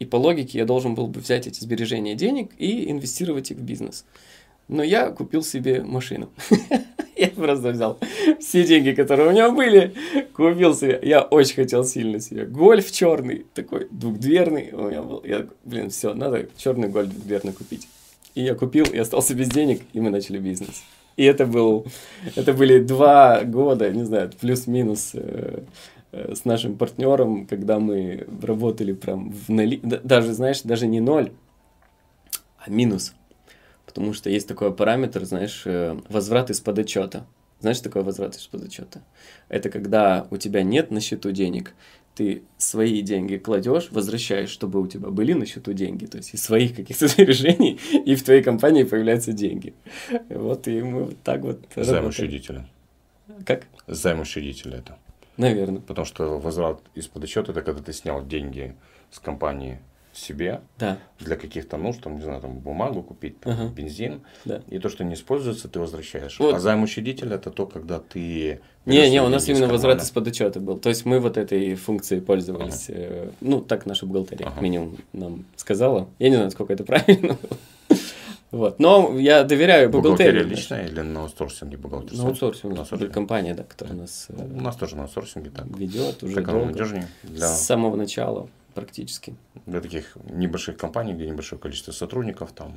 [0.00, 3.62] и по логике я должен был бы взять эти сбережения денег и инвестировать их в
[3.62, 4.04] бизнес.
[4.66, 6.30] Но я купил себе машину.
[7.18, 7.98] Я просто взял
[8.40, 9.94] все деньги, которые у меня были,
[10.34, 11.00] купил себе.
[11.02, 12.44] Я очень хотел сильно себе.
[12.44, 15.22] Гольф черный, такой двухдверный у меня был.
[15.24, 17.88] Я, блин, все, надо черный гольф двухдверный купить.
[18.34, 20.82] И я купил, и остался без денег, и мы начали бизнес.
[21.16, 21.86] И это был,
[22.34, 25.62] это были два года, не знаю, плюс-минус э,
[26.12, 31.30] э, с нашим партнером, когда мы работали прям в ноли, даже, знаешь, даже не ноль,
[32.58, 33.14] а минус.
[33.96, 37.26] Потому что есть такой параметр, знаешь, э, возврат из-под отчета.
[37.60, 39.00] Знаешь, такое возврат из-под отчета?
[39.48, 41.72] Это когда у тебя нет на счету денег,
[42.14, 46.42] ты свои деньги кладешь, возвращаешь, чтобы у тебя были на счету деньги, то есть из
[46.42, 49.72] своих каких-то сбережений, и в твоей компании появляются деньги.
[50.28, 52.68] Вот и мы вот так вот Займ учредителя.
[53.46, 53.62] Как?
[53.86, 54.98] Займ учредителя это.
[55.38, 55.80] Наверное.
[55.80, 58.76] Потому что возврат из-под отчета это когда ты снял деньги
[59.10, 59.80] с компании
[60.16, 60.98] себе да.
[61.18, 63.72] для каких-то нужд, там, не знаю, там бумагу купить, там, ага.
[63.72, 64.62] бензин, да.
[64.68, 66.38] и то, что не используется, ты возвращаешь.
[66.38, 66.54] Вот.
[66.54, 68.60] А займ учредителя это то, когда ты...
[68.86, 70.78] Не, не, у нас именно возврат из-под отчета был.
[70.78, 72.88] То есть мы вот этой функцией пользовались.
[72.88, 73.32] Ага.
[73.40, 74.60] Ну, так наша бухгалтерия ага.
[74.60, 76.08] минимум нам сказала.
[76.18, 77.36] Я не знаю, сколько это правильно.
[78.52, 78.78] Вот.
[78.78, 80.30] Но я доверяю бухгалтерии.
[80.30, 82.22] Бухгалтерия личная или на аутсорсинге бухгалтерия?
[82.22, 82.74] На аутсорсинге.
[82.76, 83.12] На аутсорсинге.
[83.12, 84.28] Компания, да, которая нас...
[84.28, 85.66] Ну, у нас тоже на аутсорсинге так.
[85.76, 86.66] Ведет уже так долго.
[86.66, 87.08] надежнее.
[87.24, 87.48] Для...
[87.48, 89.34] С самого начала практически.
[89.66, 92.72] Для таких небольших компаний, где небольшое количество сотрудников, там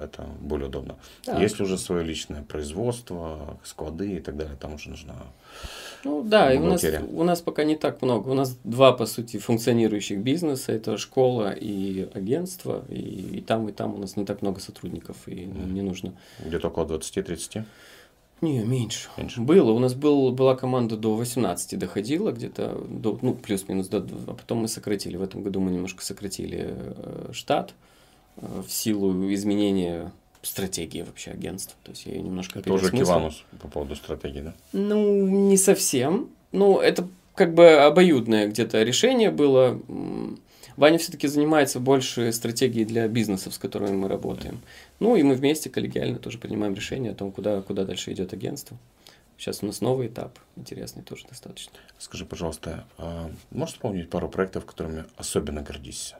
[0.00, 0.96] это более удобно.
[1.26, 1.40] Да.
[1.40, 5.14] Если уже свое личное производство, склады и так далее, там уже нужна
[6.04, 8.28] ну да, и у нас, у нас пока не так много.
[8.28, 10.72] У нас два, по сути, функционирующих бизнеса.
[10.72, 12.84] Это школа и агентство.
[12.90, 16.12] И, и там, и там у нас не так много сотрудников, и нам не нужно.
[16.44, 17.64] Где-то около 20-30?
[18.40, 19.08] Не, меньше.
[19.16, 19.40] меньше.
[19.40, 19.72] Было.
[19.72, 24.58] У нас был, была команда до 18 доходила, где-то, до, ну, плюс-минус, до, а потом
[24.58, 25.16] мы сократили.
[25.16, 27.74] В этом году мы немножко сократили э, штат
[28.36, 31.76] э, в силу изменения стратегии вообще агентства.
[31.84, 34.54] То есть я ее немножко Это уже Киванус по поводу стратегии, да?
[34.72, 36.28] Ну, не совсем.
[36.52, 39.80] Ну, это как бы обоюдное где-то решение было.
[40.76, 44.60] Ваня все-таки занимается больше стратегией для бизнесов, с которыми мы работаем.
[45.00, 48.76] Ну, и мы вместе коллегиально тоже принимаем решение о том, куда, куда дальше идет агентство.
[49.36, 51.72] Сейчас у нас новый этап, интересный тоже достаточно.
[51.98, 56.16] Скажи, пожалуйста, а можешь вспомнить пару проектов, которыми особенно гордишься?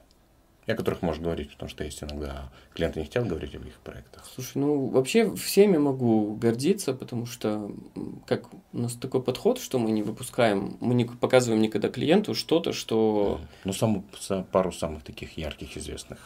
[0.66, 4.24] О которых можешь говорить, потому что есть иногда клиенты не хотят говорить об их проектах.
[4.34, 7.70] Слушай, ну вообще всеми могу гордиться, потому что
[8.26, 12.72] как у нас такой подход, что мы не выпускаем, мы не показываем никогда клиенту что-то,
[12.72, 13.40] что...
[13.64, 14.04] Ну, саму,
[14.52, 16.18] пару самых таких ярких, известных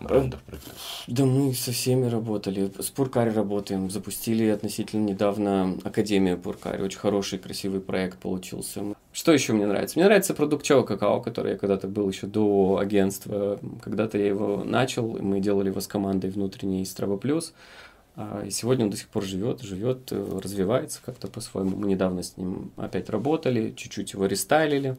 [0.00, 0.72] брендов проектов.
[1.06, 2.72] Да мы со всеми работали.
[2.78, 3.90] С Пуркари работаем.
[3.90, 6.82] Запустили относительно недавно Академию Пуркари.
[6.82, 8.94] Очень хороший, красивый проект получился.
[9.12, 9.98] Что еще мне нравится?
[9.98, 13.60] Мне нравится продукт Чао Какао, который я когда-то был еще до агентства.
[13.82, 17.52] Когда-то я его начал, мы делали его с командой внутренней Страва Плюс.
[18.44, 21.76] И сегодня он до сих пор живет, живет, развивается как-то по-своему.
[21.76, 24.96] Мы недавно с ним опять работали, чуть-чуть его рестайлили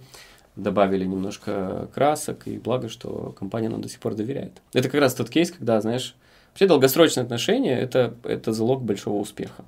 [0.55, 4.61] добавили немножко красок, и благо, что компания нам до сих пор доверяет.
[4.73, 6.15] Это как раз тот кейс, когда, знаешь,
[6.51, 9.65] вообще долгосрочные отношения это,– это залог большого успеха.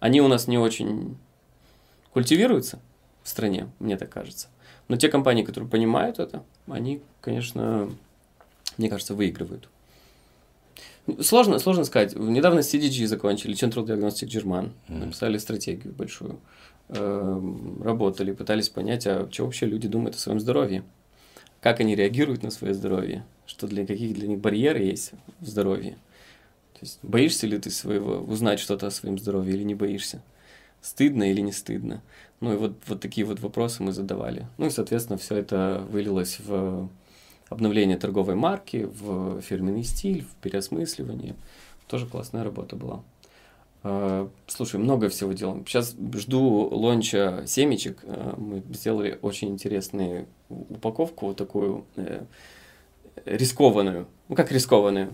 [0.00, 1.16] Они у нас не очень
[2.12, 2.78] культивируются
[3.26, 4.46] в стране, мне так кажется.
[4.86, 7.90] Но те компании, которые понимают это, они, конечно,
[8.78, 9.68] мне кажется, выигрывают.
[11.20, 12.14] Сложно, сложно сказать.
[12.14, 14.70] Недавно CDG закончили, Central Diagnostic German.
[14.86, 16.38] Написали стратегию большую.
[16.88, 20.84] Эм, работали, пытались понять, а что вообще люди думают о своем здоровье,
[21.60, 25.96] как они реагируют на свое здоровье, что для каких для них барьеры есть в здоровье.
[26.74, 30.22] То есть боишься ли ты своего узнать что-то о своем здоровье или не боишься?
[30.86, 32.00] Стыдно или не стыдно?
[32.38, 34.46] Ну и вот, вот такие вот вопросы мы задавали.
[34.56, 36.88] Ну и, соответственно, все это вылилось в
[37.48, 41.34] обновление торговой марки, в фирменный стиль, в переосмысливание.
[41.88, 43.02] Тоже классная работа была.
[43.82, 45.66] А, слушай, много всего делаем.
[45.66, 47.98] Сейчас жду лонча семечек.
[48.04, 52.22] А, мы сделали очень интересную упаковку, вот такую э,
[53.24, 54.06] рискованную.
[54.28, 55.12] Ну, как рискованную?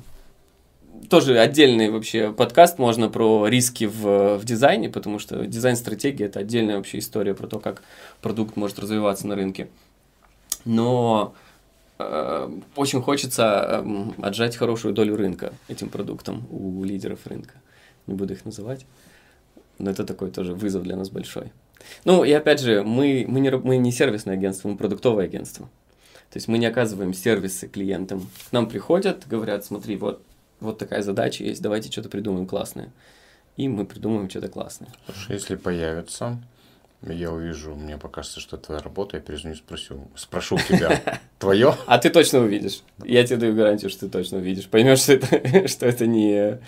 [1.09, 6.77] Тоже отдельный вообще подкаст можно про риски в, в дизайне, потому что дизайн-стратегия– это отдельная
[6.77, 7.83] вообще история про то, как
[8.21, 9.69] продукт может развиваться на рынке.
[10.65, 11.35] Но
[11.99, 17.55] э, очень хочется э, отжать хорошую долю рынка этим продуктом у лидеров рынка
[18.07, 18.87] не буду их называть.
[19.79, 21.53] Но это такой тоже вызов для нас большой.
[22.05, 25.67] Ну, и опять же, мы, мы, не, мы не сервисное агентство, мы продуктовое агентство.
[26.31, 28.29] То есть мы не оказываем сервисы клиентам.
[28.49, 30.23] К нам приходят, говорят, смотри, вот,
[30.63, 32.91] вот такая задача есть, давайте что-то придумаем классное.
[33.57, 34.89] И мы придумаем что-то классное.
[35.07, 36.43] Слушай, если появится,
[37.03, 41.75] я увижу, мне покажется, что это твоя работа, я перезвоню, спросю, спрошу тебя, твое?
[41.87, 42.81] А ты точно увидишь.
[43.05, 44.69] Я тебе даю гарантию, что ты точно увидишь.
[44.69, 46.61] Поймешь, что это, что это не,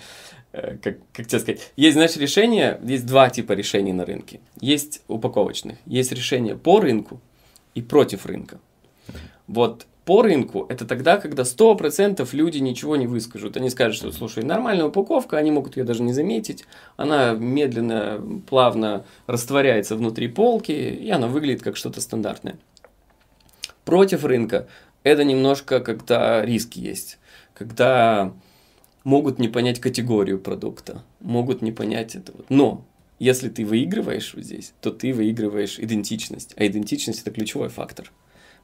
[0.55, 4.39] Э, как, как тебе сказать, есть, знаешь, решения, есть два типа решений на рынке.
[4.61, 7.19] Есть упаковочных, есть решения по рынку
[7.73, 8.59] и против рынка.
[9.47, 13.57] Вот по рынку это тогда, когда 100% люди ничего не выскажут.
[13.57, 16.65] Они скажут, что, слушай, нормальная упаковка, они могут ее даже не заметить.
[16.95, 22.57] Она медленно, плавно растворяется внутри полки, и она выглядит как что-то стандартное.
[23.83, 24.67] Против рынка
[25.03, 27.17] это немножко когда риски есть.
[27.55, 28.33] Когда
[29.03, 32.33] могут не понять категорию продукта, могут не понять это.
[32.49, 32.85] Но
[33.17, 36.53] если ты выигрываешь вот здесь, то ты выигрываешь идентичность.
[36.57, 38.11] А идентичность это ключевой фактор.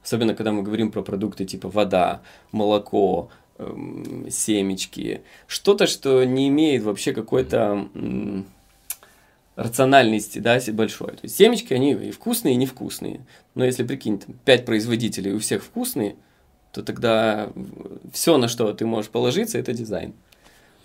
[0.02, 5.22] Особенно, когда мы говорим про продукты типа вода, молоко, эм, семечки.
[5.46, 7.88] Что-то, что не имеет вообще какой-то
[9.54, 11.12] рациональности, да, большой.
[11.12, 13.20] То есть семечки, они и вкусные, и невкусные.
[13.54, 16.16] Но если, прикинь, там, 5 производителей, у всех вкусные,
[16.72, 17.52] то тогда
[18.12, 20.14] все, на что ты можешь положиться, это дизайн.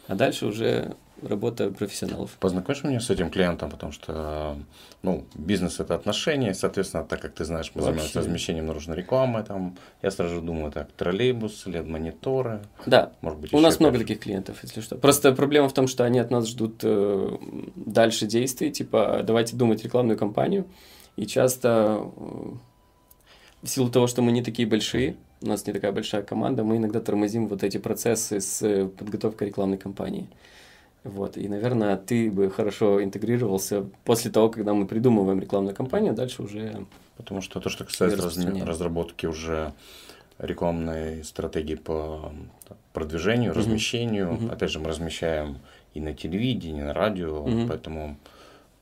[0.07, 2.31] А дальше уже работа профессионалов.
[2.39, 4.57] Познакомишь меня с этим клиентом, потому что
[5.03, 9.77] ну, бизнес это отношения, соответственно, так как ты знаешь, мы занимаемся размещением наружной рекламы, там,
[10.01, 12.61] я сразу думаю, так, троллейбус, LED-мониторы.
[12.85, 14.95] Да, может быть, у нас много таких клиентов, если что.
[14.95, 17.37] Просто проблема в том, что они от нас ждут э,
[17.75, 20.65] дальше действий, типа, давайте думать рекламную кампанию,
[21.15, 22.49] и часто э,
[23.63, 26.77] в силу того, что мы не такие большие, у нас не такая большая команда, мы
[26.77, 30.27] иногда тормозим вот эти процессы с подготовкой рекламной кампании.
[31.07, 36.43] Вот, и, наверное, ты бы хорошо интегрировался после того, когда мы придумываем рекламную кампанию, дальше
[36.43, 36.85] уже...
[37.15, 39.73] Потому что то, что касается раз, разработки уже
[40.37, 42.31] рекламной стратегии по
[42.93, 43.57] продвижению, mm-hmm.
[43.57, 44.53] размещению, mm-hmm.
[44.53, 45.57] опять же, мы размещаем
[45.93, 47.67] и на телевидении, и на радио, mm-hmm.
[47.67, 48.17] поэтому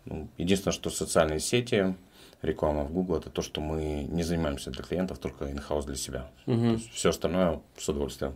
[0.03, 1.95] ну, единственное, что социальные сети,
[2.41, 6.29] реклама в Google, это то, что мы не занимаемся для клиентов, только in-house для себя.
[6.45, 6.81] Mm-hmm.
[6.93, 8.35] все остальное с удовольствием.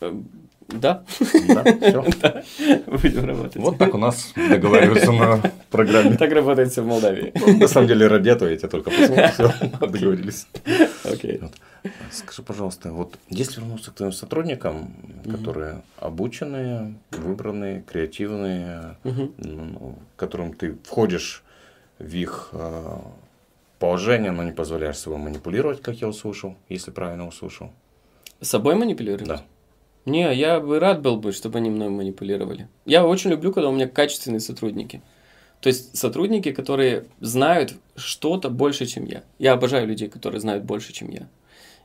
[0.00, 0.28] Эм,
[0.72, 1.04] да.
[1.48, 2.04] Да, все.
[2.22, 2.42] Да.
[2.86, 3.56] Будем работать.
[3.56, 6.16] Вот так у нас договариваются на программе.
[6.16, 7.32] Так работает все в Молдавии.
[7.34, 10.46] Ну, на самом деле, ради этого я тебя только посмотрел, все, договорились.
[11.04, 11.38] Окей.
[11.38, 11.52] Вот.
[12.12, 14.94] Скажи, пожалуйста, вот если вернуться к твоим сотрудникам,
[15.24, 21.42] которые обученные, выбранные, креативные, mm которым ты входишь
[21.98, 22.98] в их э,
[23.78, 27.70] положение, но не позволяешь себе манипулировать, как я услышал, если правильно услышал.
[28.40, 29.26] С собой манипулировать?
[29.26, 29.42] Да.
[30.06, 32.68] Не, я бы рад был бы, чтобы они мной манипулировали.
[32.86, 35.02] Я очень люблю, когда у меня качественные сотрудники.
[35.60, 39.22] То есть сотрудники, которые знают что-то больше, чем я.
[39.38, 41.28] Я обожаю людей, которые знают больше, чем я.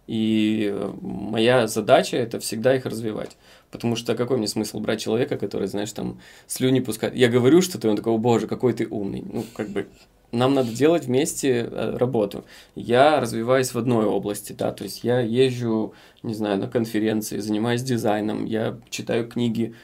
[0.07, 3.36] И э, моя задача это всегда их развивать.
[3.72, 7.16] Потому что какой мне смысл брать человека, который, знаешь, там слюни пускает.
[7.16, 9.24] Я говорю что-то, и он такой, о боже, какой ты умный.
[9.28, 9.88] Ну, как бы
[10.32, 12.45] нам надо делать вместе э, работу.
[12.76, 17.84] Я развиваюсь в одной области, да, то есть я езжу, не знаю, на конференции, занимаюсь
[17.84, 19.76] дизайном, я читаю книги,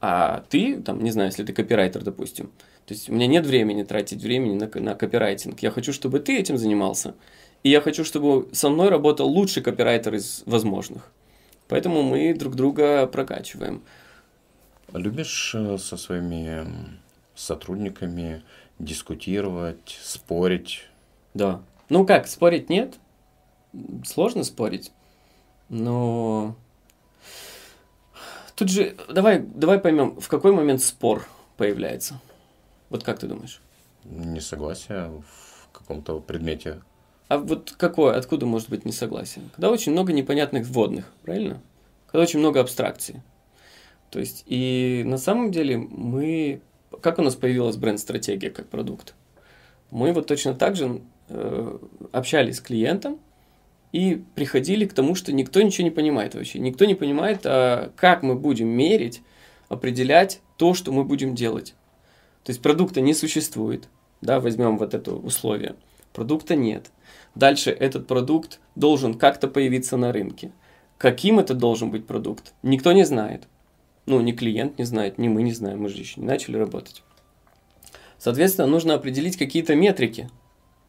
[0.00, 2.50] а ты, там, не знаю, если ты копирайтер, допустим,
[2.86, 5.60] то есть у меня нет времени тратить времени на, на копирайтинг.
[5.60, 7.14] Я хочу, чтобы ты этим занимался,
[7.62, 11.12] и я хочу, чтобы со мной работал лучший копирайтер из возможных.
[11.68, 13.82] Поэтому мы друг друга прокачиваем.
[14.92, 16.66] Любишь э, со своими
[17.36, 18.42] сотрудниками
[18.80, 20.86] дискутировать, спорить.
[21.34, 21.62] Да.
[21.88, 22.94] Ну как, спорить нет.
[24.04, 24.90] Сложно спорить.
[25.68, 26.56] Но
[28.56, 31.26] тут же давай, давай поймем, в какой момент спор
[31.56, 32.20] появляется.
[32.88, 33.60] Вот как ты думаешь?
[34.04, 36.82] Несогласие в каком-то предмете.
[37.28, 39.44] А вот какое, откуда может быть несогласие?
[39.54, 41.60] Когда очень много непонятных вводных, правильно?
[42.06, 43.22] Когда очень много абстракции.
[44.10, 46.60] То есть, и на самом деле мы
[47.00, 49.14] как у нас появилась бренд-стратегия как продукт?
[49.90, 51.78] Мы вот точно так же э,
[52.12, 53.18] общались с клиентом
[53.92, 56.58] и приходили к тому, что никто ничего не понимает вообще.
[56.58, 59.22] Никто не понимает, а как мы будем мерить,
[59.68, 61.74] определять то, что мы будем делать.
[62.44, 63.88] То есть продукта не существует,
[64.20, 65.76] да, возьмем вот это условие.
[66.12, 66.90] Продукта нет.
[67.34, 70.52] Дальше этот продукт должен как-то появиться на рынке.
[70.98, 73.44] Каким это должен быть продукт, никто не знает.
[74.06, 77.02] Ну, ни клиент не знает, ни мы не знаем, мы же еще не начали работать.
[78.18, 80.28] Соответственно, нужно определить какие-то метрики.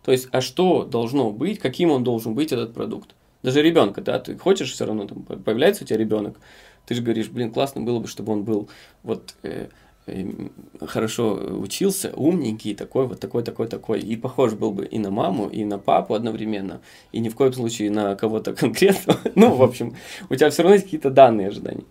[0.04, 3.16] То есть, а что должно быть, каким он должен быть, этот продукт.
[3.44, 6.40] Даже ребенка, да, ты хочешь все равно, там, появляется у тебя ребенок,
[6.86, 8.70] ты же говоришь, блин, классно было бы, чтобы он был
[9.04, 9.70] вот э,
[10.08, 10.30] э,
[10.86, 15.48] хорошо учился, умненький, такой вот, такой, такой, такой, и похож был бы и на маму,
[15.48, 16.82] и на папу одновременно,
[17.12, 19.20] и ни в коем случае на кого-то конкретного.
[19.36, 19.96] Ну, в общем,
[20.30, 21.86] у тебя все равно есть какие-то данные ожидания.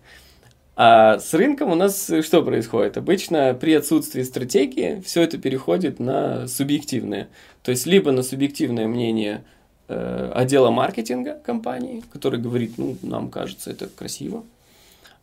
[0.83, 2.97] А с рынком у нас что происходит?
[2.97, 7.29] Обычно при отсутствии стратегии все это переходит на субъективное.
[7.61, 9.43] То есть либо на субъективное мнение
[9.89, 14.43] э, отдела маркетинга компании, который говорит, ну, нам кажется это красиво.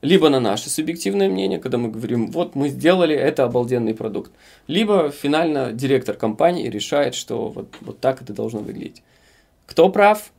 [0.01, 4.31] Либо на наше субъективное мнение, когда мы говорим, вот мы сделали, это обалденный продукт.
[4.69, 9.03] Либо финально директор компании решает, что вот, вот так это должно выглядеть.
[9.67, 10.31] Кто прав?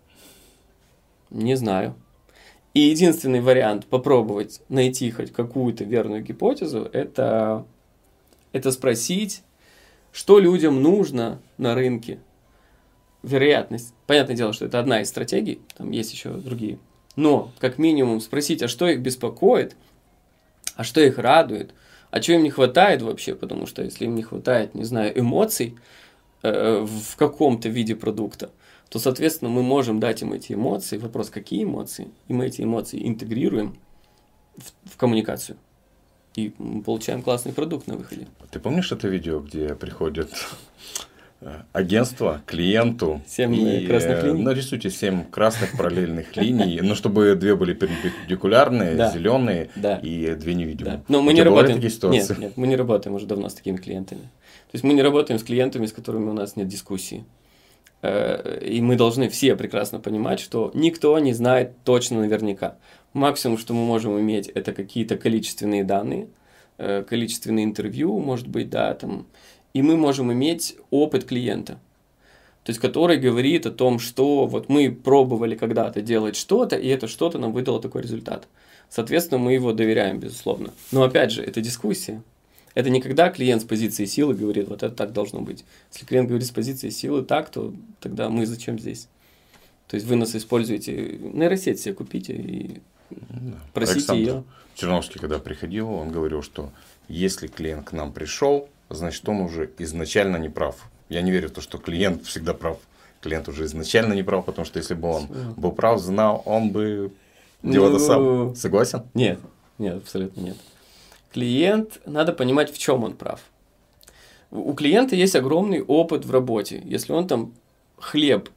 [1.30, 1.94] Не знаю.
[2.74, 7.66] И единственный вариант попробовать найти хоть какую-то верную гипотезу, это,
[8.52, 9.42] это спросить,
[10.12, 12.20] что людям нужно на рынке.
[13.24, 13.94] Вероятность.
[14.08, 16.80] Понятное дело, что это одна из стратегий, там есть еще другие.
[17.16, 19.76] Но, как минимум, спросить, а что их беспокоит,
[20.76, 21.74] а что их радует,
[22.12, 25.76] а что им не хватает вообще, потому что если им не хватает, не знаю, эмоций
[26.44, 28.52] э, в каком-то виде продукта,
[28.90, 30.98] то, соответственно, мы можем дать им эти эмоции.
[30.98, 32.08] Вопрос, какие эмоции?
[32.28, 33.76] И мы эти эмоции интегрируем
[34.58, 35.58] в, в коммуникацию.
[36.36, 36.50] И
[36.86, 38.28] получаем классный продукт на выходе.
[38.52, 40.32] Ты помнишь это видео, где приходит
[41.42, 44.42] э, агентство клиенту семь и красных линий.
[44.44, 49.12] нарисуйте семь красных параллельных линий, но чтобы две были перпендикулярные, Да.
[49.12, 49.98] зеленые Да.
[49.98, 50.98] и две невидимые.
[50.98, 51.04] Да.
[51.08, 51.76] Но мы У не работаем.
[51.76, 52.18] такие ситуации?
[52.34, 54.22] Нет, нет, мы не работаем уже давно с такими клиентами.
[54.22, 57.26] То есть мы не работаем с клиентами, с которыми у нас нет дискуссии.
[58.02, 62.78] Э, И мы должны все прекрасно понимать, что никто не знает точно наверняка.
[63.14, 66.28] Максимум, что мы можем иметь, это какие-то количественные данные,
[66.78, 69.26] э, количественные интервью, может быть, да, там.
[69.74, 71.80] И мы можем иметь опыт клиента.
[72.64, 77.08] То есть, который говорит о том, что вот мы пробовали когда-то делать что-то, и это
[77.08, 78.48] что-то нам выдало такой результат.
[78.90, 80.72] Соответственно, мы его доверяем, безусловно.
[80.92, 82.22] Но опять же, это дискуссия.
[82.76, 85.66] Это не когда клиент с позиции силы говорит, вот это так должно быть.
[85.92, 89.08] Если клиент говорит с позиции силы так, то тогда мы зачем здесь?
[89.88, 93.58] То есть вы нас используете, нейросеть себе купите и Да.
[93.74, 94.44] просите Александр ее.
[94.76, 96.72] Черновский, когда приходил, он говорил, что
[97.08, 100.90] если клиент к нам пришел, значит, он уже изначально не прав.
[101.10, 102.78] Я не верю в то, что клиент всегда прав.
[103.22, 107.12] Клиент уже изначально не прав, потому что если бы он был прав, знал, он бы
[107.64, 108.56] делал это Ну, сам.
[108.56, 109.04] Согласен?
[109.16, 109.40] Нет,
[109.80, 110.58] нет, абсолютно нет.
[111.32, 113.42] Клиент, надо понимать, в чем он прав.
[114.52, 116.82] У клиента есть огромный опыт в работе.
[116.84, 117.54] Если он там
[117.98, 118.50] хлеб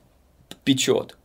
[0.65, 1.17] печет,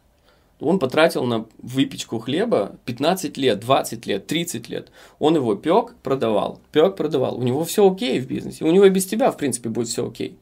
[0.59, 4.91] он потратил на выпечку хлеба 15 лет, 20 лет, 30 лет.
[5.19, 7.37] Он его пек, продавал, пек, продавал.
[7.37, 8.65] У него все окей в бизнесе.
[8.65, 10.37] У него и без тебя, в принципе, будет все окей.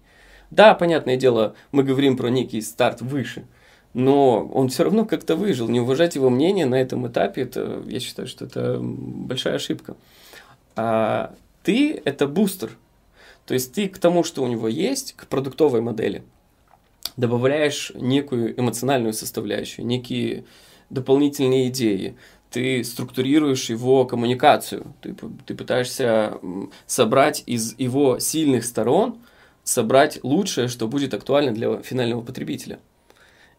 [0.51, 3.45] Да, понятное дело, мы говорим про некий старт выше,
[3.93, 5.67] но он все равно как-то выжил.
[5.67, 9.95] Не уважать его мнение на этом этапе, это, я считаю, что это большая ошибка.
[10.75, 12.71] А ты– это бустер.
[13.45, 16.23] То есть ты к тому, что у него есть, к продуктовой модели,
[17.17, 20.45] добавляешь некую эмоциональную составляющую, некие
[20.89, 22.15] дополнительные идеи.
[22.49, 24.93] Ты структурируешь его коммуникацию.
[25.01, 25.15] Ты,
[25.45, 26.39] ты пытаешься
[26.85, 29.17] собрать из его сильных сторон,
[29.63, 32.79] собрать лучшее, что будет актуально для финального потребителя.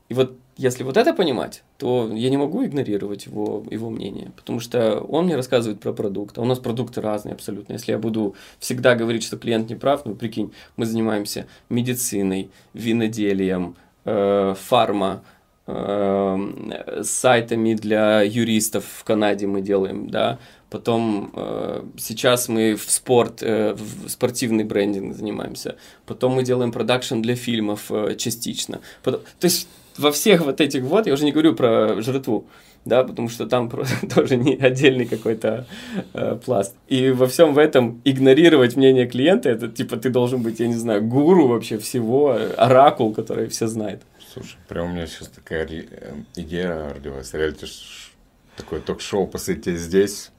[0.08, 4.60] И вот если вот это понимать, то я не могу игнорировать его, его мнение, потому
[4.60, 7.74] что он мне рассказывает про продукт, а у нас продукты разные абсолютно.
[7.74, 13.76] Если я буду всегда говорить, что клиент не прав, ну прикинь, мы занимаемся медициной, виноделием,
[14.04, 15.22] э, фарма,
[15.66, 20.38] э, сайтами для юристов в Канаде мы делаем, да,
[20.68, 25.76] Потом э, сейчас мы в спорт, э, в спортивный брендинг занимаемся.
[26.06, 28.80] Потом мы делаем продакшн для фильмов э, частично.
[29.04, 32.46] Потом, то есть во всех вот этих вот, я уже не говорю про жратву,
[32.84, 33.70] да, потому что там
[34.14, 35.66] тоже не отдельный какой-то
[36.14, 36.74] э, пласт.
[36.88, 40.74] И во всем в этом игнорировать мнение клиента, это типа ты должен быть, я не
[40.74, 44.02] знаю, гуру вообще всего, э, оракул, который все знает.
[44.32, 47.32] Слушай, прям у меня сейчас такая э, идея родилась.
[47.34, 48.10] Реалити ш-
[48.56, 50.30] такое ток-шоу посмотрите здесь.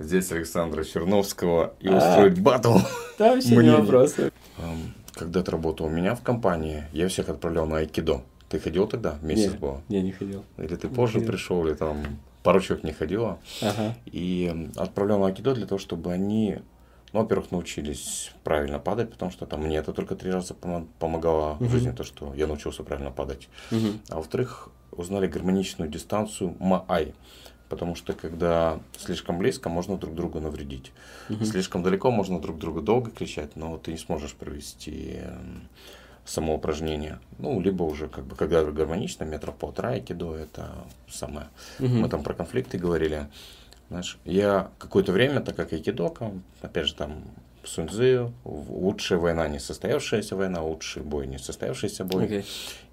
[0.00, 1.96] Здесь Александра Черновского и А.
[1.98, 2.78] устроить батл.
[3.18, 4.30] Да, вообще не вопросы.
[4.58, 8.22] Эм, Когда ты работал у меня в компании, я всех отправлял на айкидо.
[8.48, 9.18] Ты ходил тогда?
[9.22, 9.80] Месяц Не, был?
[9.88, 10.44] Не, не ходил.
[10.56, 11.28] Или ты позже ходил.
[11.28, 13.38] пришел, или там пару человек не ходило.
[13.62, 13.94] Ага.
[14.06, 16.58] И отправлял на айкидо для того, чтобы они,
[17.12, 21.54] ну, во-первых, научились правильно падать, потому что там мне это только три раза помо- помогало
[21.54, 21.70] в Мгм.
[21.70, 23.48] жизни, то, что я научился правильно падать.
[23.70, 24.00] Мгм.
[24.08, 27.14] А во-вторых, узнали гармоничную дистанцию МААЙ.
[27.68, 30.90] Потому что когда слишком близко, можно друг другу навредить.
[31.28, 31.44] Мгм.
[31.44, 35.18] Слишком далеко можно друг друга долго кричать, но ты не сможешь провести
[36.28, 37.18] само упражнение.
[37.38, 40.70] Ну, либо уже, как бы, когда гармонично, метров полтора айкидо, это
[41.08, 41.48] самое.
[41.78, 42.00] Мгм.
[42.02, 43.26] Мы там про конфликты говорили.
[43.88, 47.24] Знаешь, я какое-то время, так как айкидока, опять же, там,
[47.64, 52.24] Суньцзы, в- лучшая война не состоявшаяся война, лучший бой не состоявшийся бой.
[52.24, 52.44] Окей.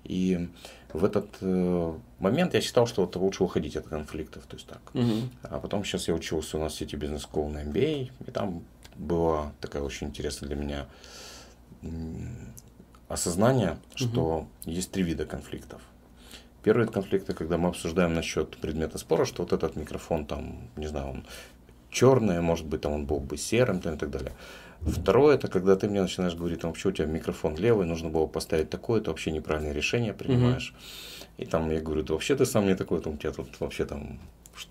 [0.03, 0.49] И
[0.91, 4.81] в этот э, момент я считал, что вот лучше уходить от конфликтов, то есть так.
[4.93, 5.29] Мгм.
[5.43, 8.63] А потом сейчас я учился у нас в сети бизнес School на MBA, и там
[8.95, 10.85] была такая очень интересная для меня
[13.07, 15.81] осознание, что есть три вида конфликтов.
[16.63, 20.87] Первый вид конфликта, когда мы обсуждаем насчет предмета спора, что вот этот микрофон там, не
[20.87, 21.25] знаю, он
[21.91, 24.31] черное, может быть, там он был бы серым там, и так далее.
[24.81, 28.27] Второе, это когда ты мне начинаешь говорить, там, вообще у тебя микрофон левый, нужно было
[28.27, 30.73] поставить такое, это вообще неправильное решение принимаешь.
[30.75, 31.43] Mm-hmm.
[31.43, 33.85] И там я говорю, да вообще ты сам не такой, там, у тебя тут вообще
[33.85, 34.19] там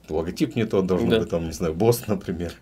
[0.09, 1.21] логотип не тот, должен да.
[1.21, 2.53] быть там, не знаю, босс, например.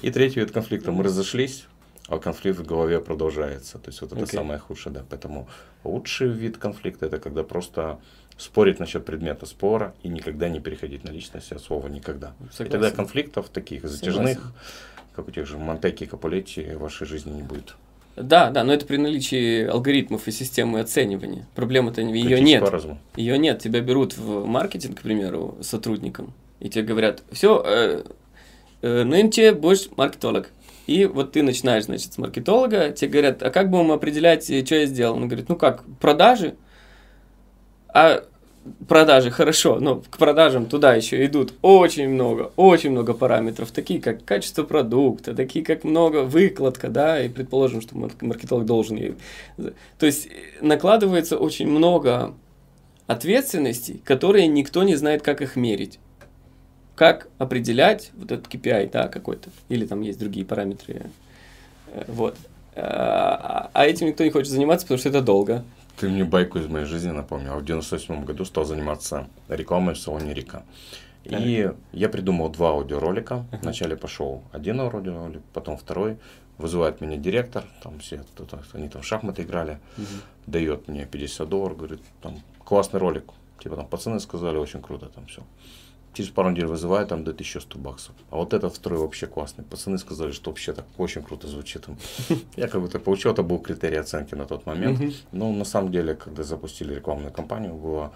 [0.00, 1.66] И третий вид конфликта, мы разошлись,
[2.12, 3.78] а конфликт в голове продолжается.
[3.78, 4.34] То есть вот это okay.
[4.34, 5.02] самое худшее, да.
[5.08, 5.48] Поэтому
[5.82, 8.00] лучший вид конфликта это когда просто
[8.36, 12.34] спорить насчет предмета спора и никогда не переходить на личность, а слово никогда.
[12.50, 12.66] Согласен.
[12.66, 14.54] И тогда конфликтов таких затяжных, Согласен.
[15.16, 17.76] как у тех же Монтеки и Капулетти, в вашей жизни не будет.
[18.14, 21.46] Да, да, но это при наличии алгоритмов и системы оценивания.
[21.54, 22.68] Проблема-то ее нет.
[22.68, 22.98] Разума.
[23.16, 23.60] Ее нет.
[23.60, 28.04] Тебя берут в маркетинг, к примеру, сотрудником, и тебе говорят, все, э,
[28.82, 30.50] э, нынче будешь маркетолог.
[30.86, 34.76] И вот ты начинаешь, значит, с маркетолога, тебе говорят, а как будем определять, э, что
[34.76, 35.16] я сделал?
[35.16, 36.54] Он говорит, ну как, продажи?
[37.88, 38.24] А
[38.88, 44.24] продажи хорошо, но к продажам туда еще идут очень много, очень много параметров, такие как
[44.24, 49.14] качество продукта, такие как много выкладка, да, и предположим, что маркетолог должен ей...
[49.98, 50.30] То есть э,
[50.64, 52.34] накладывается очень много
[53.06, 55.98] ответственностей, которые никто не знает, как их мерить.
[56.94, 61.06] Как определять вот этот KPI, да, какой-то, или там есть другие параметры,
[61.88, 62.36] э, вот.
[62.74, 65.64] А, а этим никто не хочет заниматься, потому что это долго.
[65.96, 67.58] Ты мне байку из моей жизни напомнил.
[67.58, 70.62] В 98 году стал заниматься рекламой в салоне Рика.
[71.24, 71.76] И так.
[71.92, 73.44] я придумал два аудиоролика.
[73.62, 76.16] Вначале пошел один аудиоролик, потом второй.
[76.58, 78.22] Вызывает меня директор, там все,
[78.72, 80.22] они там в шахматы играли, uh-huh.
[80.46, 83.24] дает мне 50 долларов, говорит, там классный ролик.
[83.60, 85.42] Типа там пацаны сказали, очень круто там все
[86.12, 88.14] через пару недель вызываю, там дают еще 100 баксов.
[88.30, 89.64] А вот этот второй вообще классный.
[89.64, 91.86] Пацаны сказали, что вообще так очень круто звучит.
[92.56, 95.00] Я как бы так получил, это был критерий оценки на тот момент.
[95.32, 98.12] Но на самом деле, когда запустили рекламную кампанию, было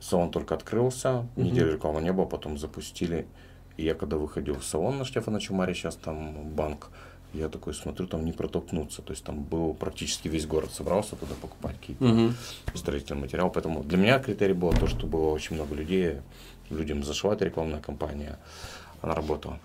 [0.00, 3.26] салон только открылся, недели рекламы не было, потом запустили.
[3.76, 6.90] И я когда выходил в салон на Штефана Чумаре, сейчас там банк,
[7.32, 9.02] я такой смотрю, там не протолкнуться.
[9.02, 12.32] То есть там был практически весь город собрался туда покупать какие-то uh
[12.74, 13.50] строительный материал.
[13.50, 16.16] Поэтому для меня критерий был то, что было очень много людей,
[16.70, 18.38] людям зашла эта рекламная кампания,
[19.02, 19.58] она работала.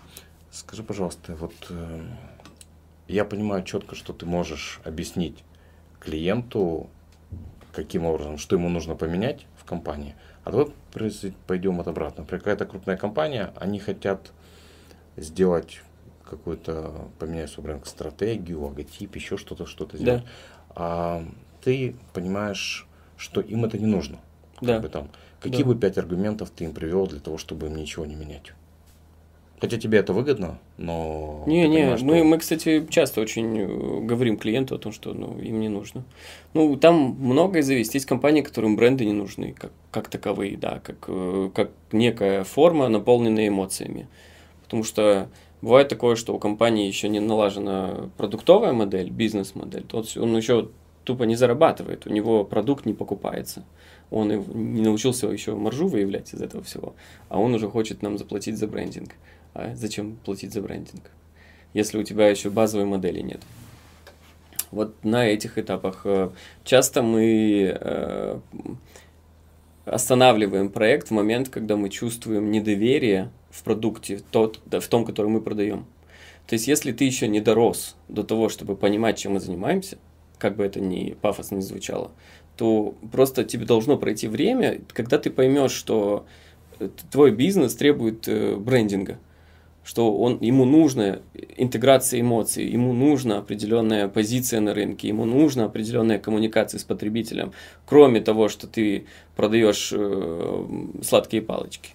[0.50, 2.02] Скажи, пожалуйста, вот э,
[3.08, 5.42] я понимаю четко, что ты можешь объяснить
[5.98, 6.88] клиенту,
[7.72, 10.14] каким образом, что ему нужно поменять в компании.
[10.44, 10.68] А давай
[11.46, 12.22] пойдем от обратно.
[12.22, 14.32] Например, какая-то крупная компания, они хотят
[15.16, 15.82] сделать
[16.28, 20.22] какую-то, поменять свою бренд стратегию, логотип, еще что-то, что-то сделать.
[20.22, 20.28] Да.
[20.76, 21.24] А
[21.62, 22.86] ты понимаешь,
[23.16, 24.18] что им это не нужно.
[24.60, 24.74] Да.
[24.74, 25.10] Как бы там,
[25.44, 25.68] Какие да.
[25.68, 28.54] бы пять аргументов ты им привел для того, чтобы им ничего не менять?
[29.60, 31.44] Хотя тебе это выгодно, но...
[31.46, 32.06] Не, не, что...
[32.06, 36.04] мы, мы, кстати, часто очень э, говорим клиенту о том, что ну, им не нужно.
[36.54, 37.92] Ну, там многое зависит.
[37.92, 42.88] Есть компании, которым бренды не нужны, как, как таковые, да, как, э, как некая форма,
[42.88, 44.08] наполненная эмоциями.
[44.62, 45.28] Потому что
[45.60, 50.68] бывает такое, что у компании еще не налажена продуктовая модель, бизнес-модель, то он еще
[51.04, 53.64] тупо не зарабатывает, у него продукт не покупается
[54.14, 56.94] он не научился еще маржу выявлять из этого всего,
[57.28, 59.10] а он уже хочет нам заплатить за брендинг.
[59.54, 61.10] А зачем платить за брендинг,
[61.74, 63.40] если у тебя еще базовой модели нет?
[64.70, 66.30] Вот на этих этапах э,
[66.64, 68.38] часто мы э,
[69.84, 75.40] останавливаем проект в момент, когда мы чувствуем недоверие в продукте, тот, в том, который мы
[75.40, 75.86] продаем.
[76.46, 79.98] То есть, если ты еще не дорос до того, чтобы понимать, чем мы занимаемся,
[80.38, 82.10] как бы это ни пафосно не звучало,
[82.56, 86.26] то просто тебе должно пройти время, когда ты поймешь, что
[86.78, 89.18] э, твой бизнес требует э, брендинга,
[89.84, 91.18] что он, ему нужна
[91.56, 97.52] интеграция эмоций, ему нужна определенная позиция на рынке, ему нужна определенная коммуникация с потребителем,
[97.86, 100.66] кроме того, что ты продаешь э,
[101.02, 101.90] сладкие палочки.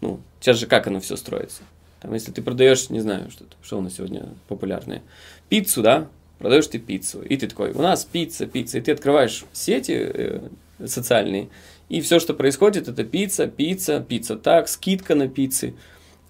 [0.00, 1.62] Ну, сейчас же как оно все строится?
[2.00, 5.02] Там, если ты продаешь, не знаю, что, что у нас сегодня популярное,
[5.48, 6.08] пиццу, да,
[6.40, 7.22] продаешь ты пиццу.
[7.22, 8.78] И ты такой, у нас пицца, пицца.
[8.78, 10.40] И ты открываешь сети э,
[10.84, 11.48] социальные,
[11.88, 15.74] и все, что происходит, это пицца, пицца, пицца так, скидка на пиццы,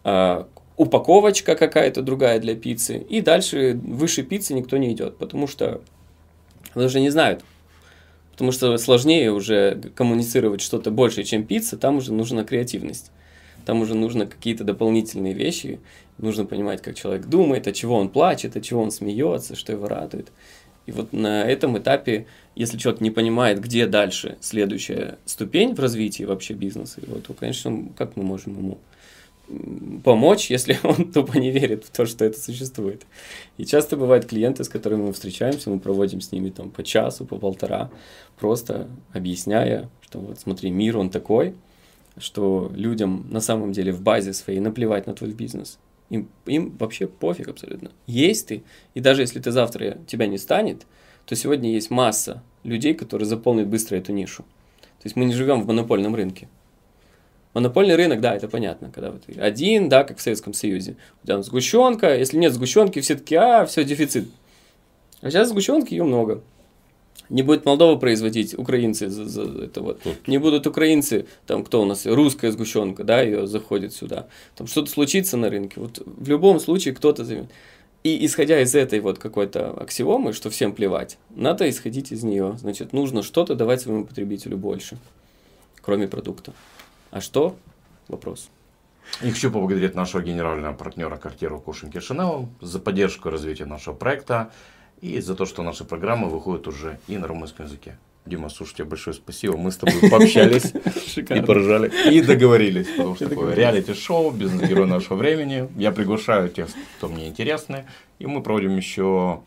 [0.05, 0.45] э,
[0.77, 2.99] упаковочка какая-то другая для пиццы.
[2.99, 5.81] И дальше выше пиццы никто не идет, потому что
[6.75, 7.45] даже не знают.
[8.33, 13.13] Потому что сложнее уже коммуницировать что-то больше, чем пицца, там уже нужна креативность.
[13.71, 15.79] Там уже нужно какие-то дополнительные вещи,
[16.19, 19.87] нужно понимать, как человек думает, от чего он плачет, от чего он смеется, что его
[19.87, 20.33] радует.
[20.87, 26.25] И вот на этом этапе, если человек не понимает, где дальше следующая ступень в развитии
[26.25, 28.79] вообще бизнеса, его, то, конечно, как мы можем ему
[30.03, 33.07] помочь, если он тупо не верит в то, что это существует.
[33.57, 37.25] И часто бывают клиенты, с которыми мы встречаемся, мы проводим с ними там по часу,
[37.25, 37.89] по полтора,
[38.37, 41.55] просто объясняя, что вот смотри, мир он такой,
[42.21, 45.79] что людям на самом деле в базе своей наплевать на твой бизнес
[46.11, 47.91] Им, им вообще пофиг абсолютно.
[48.07, 48.63] Есть ты,
[48.95, 50.87] и даже если ты завтра тебя не станет,
[51.27, 54.43] то сегодня есть масса людей, которые заполнят быстро эту нишу.
[54.83, 56.49] То есть мы не живем в монопольном рынке.
[57.55, 60.97] Монопольный рынок, да, это понятно, когда вот один, да, как в Советском Союзе.
[61.23, 64.29] У тебя сгущенка, если нет сгущенки, все таки а, все, дефицит.
[65.21, 66.43] А сейчас сгущенки ее много.
[67.31, 70.03] Не будет Молдова производить украинцы за, за это вот.
[70.27, 74.27] Не будут украинцы, там кто у нас, русская сгущенка, да, ее заходит сюда.
[74.57, 75.81] Там что-то случится на рынке.
[75.81, 77.51] Вот в любом случае кто-то займет.
[78.03, 82.57] И исходя из этой вот какой-то аксиомы, что всем плевать, надо исходить из нее.
[82.59, 84.99] Значит, нужно что-то давать своему потребителю больше,
[85.83, 86.53] кроме продукта.
[87.11, 87.57] А что?
[88.09, 88.49] Вопрос.
[89.23, 94.51] И хочу поблагодарить нашего генерального партнера квартиру Кушин Кишинева за поддержку и развитие нашего проекта
[95.01, 97.97] и за то, что наши программы выходят уже и на румынском языке.
[98.27, 99.57] Дима, слушай, тебе большое спасибо.
[99.57, 100.73] Мы с тобой пообщались
[101.17, 102.89] и поржали, и договорились.
[102.89, 105.69] Потому что такое реалити-шоу, бизнес-герой нашего времени.
[105.77, 107.87] Я приглашаю тех, кто мне интересны.
[108.19, 109.41] И мы проводим еще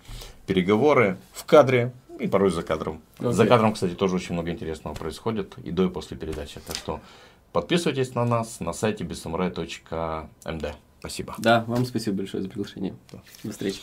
[0.47, 3.01] переговоры в кадре и порой за кадром.
[3.19, 6.59] За кадром, кстати, тоже очень много интересного происходит и до, и после передачи.
[6.65, 6.99] Так что
[7.51, 10.73] подписывайтесь на нас на сайте besamurai.md.
[11.02, 11.34] Спасибо.
[11.38, 12.94] Да, вам спасибо большое за приглашение.
[13.44, 13.80] До встречи.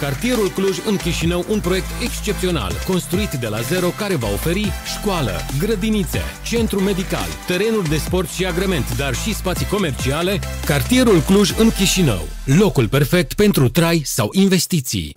[0.00, 5.32] Cartierul Cluj în Chișinău, un proiect excepțional, construit de la zero care va oferi școală,
[5.58, 10.38] grădinițe, centru medical, terenuri de sport și agrement, dar și spații comerciale.
[10.64, 15.12] Cartierul Cluj în Chișinău, locul perfect pentru trai sau investiții.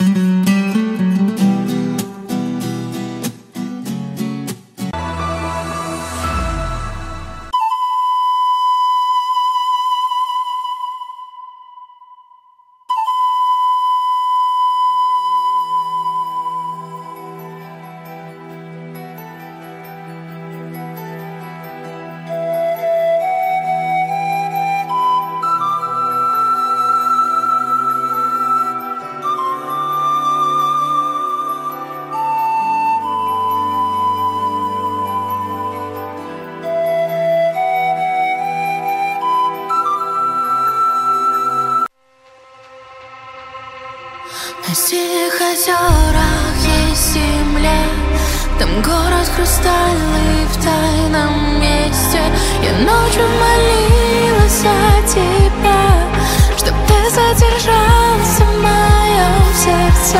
[49.40, 52.20] Хрустальный в тайном месте.
[52.62, 56.08] Я ночью молилась за тебя
[56.56, 60.18] Чтоб ты задержался в моем сердце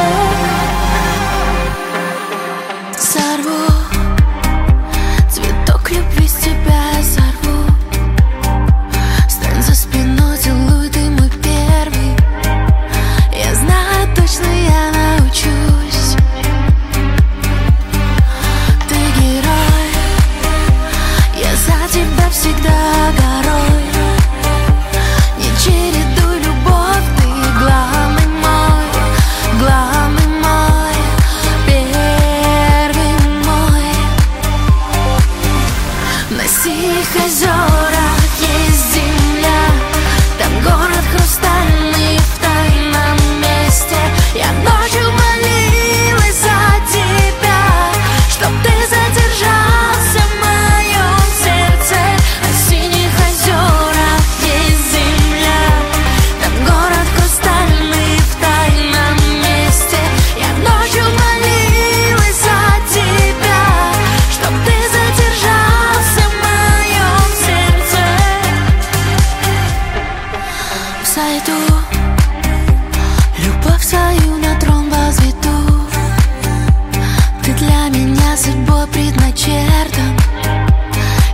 [78.41, 80.17] судьбой предначертан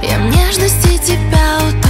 [0.03, 1.86] Я в нежности тебя утоплю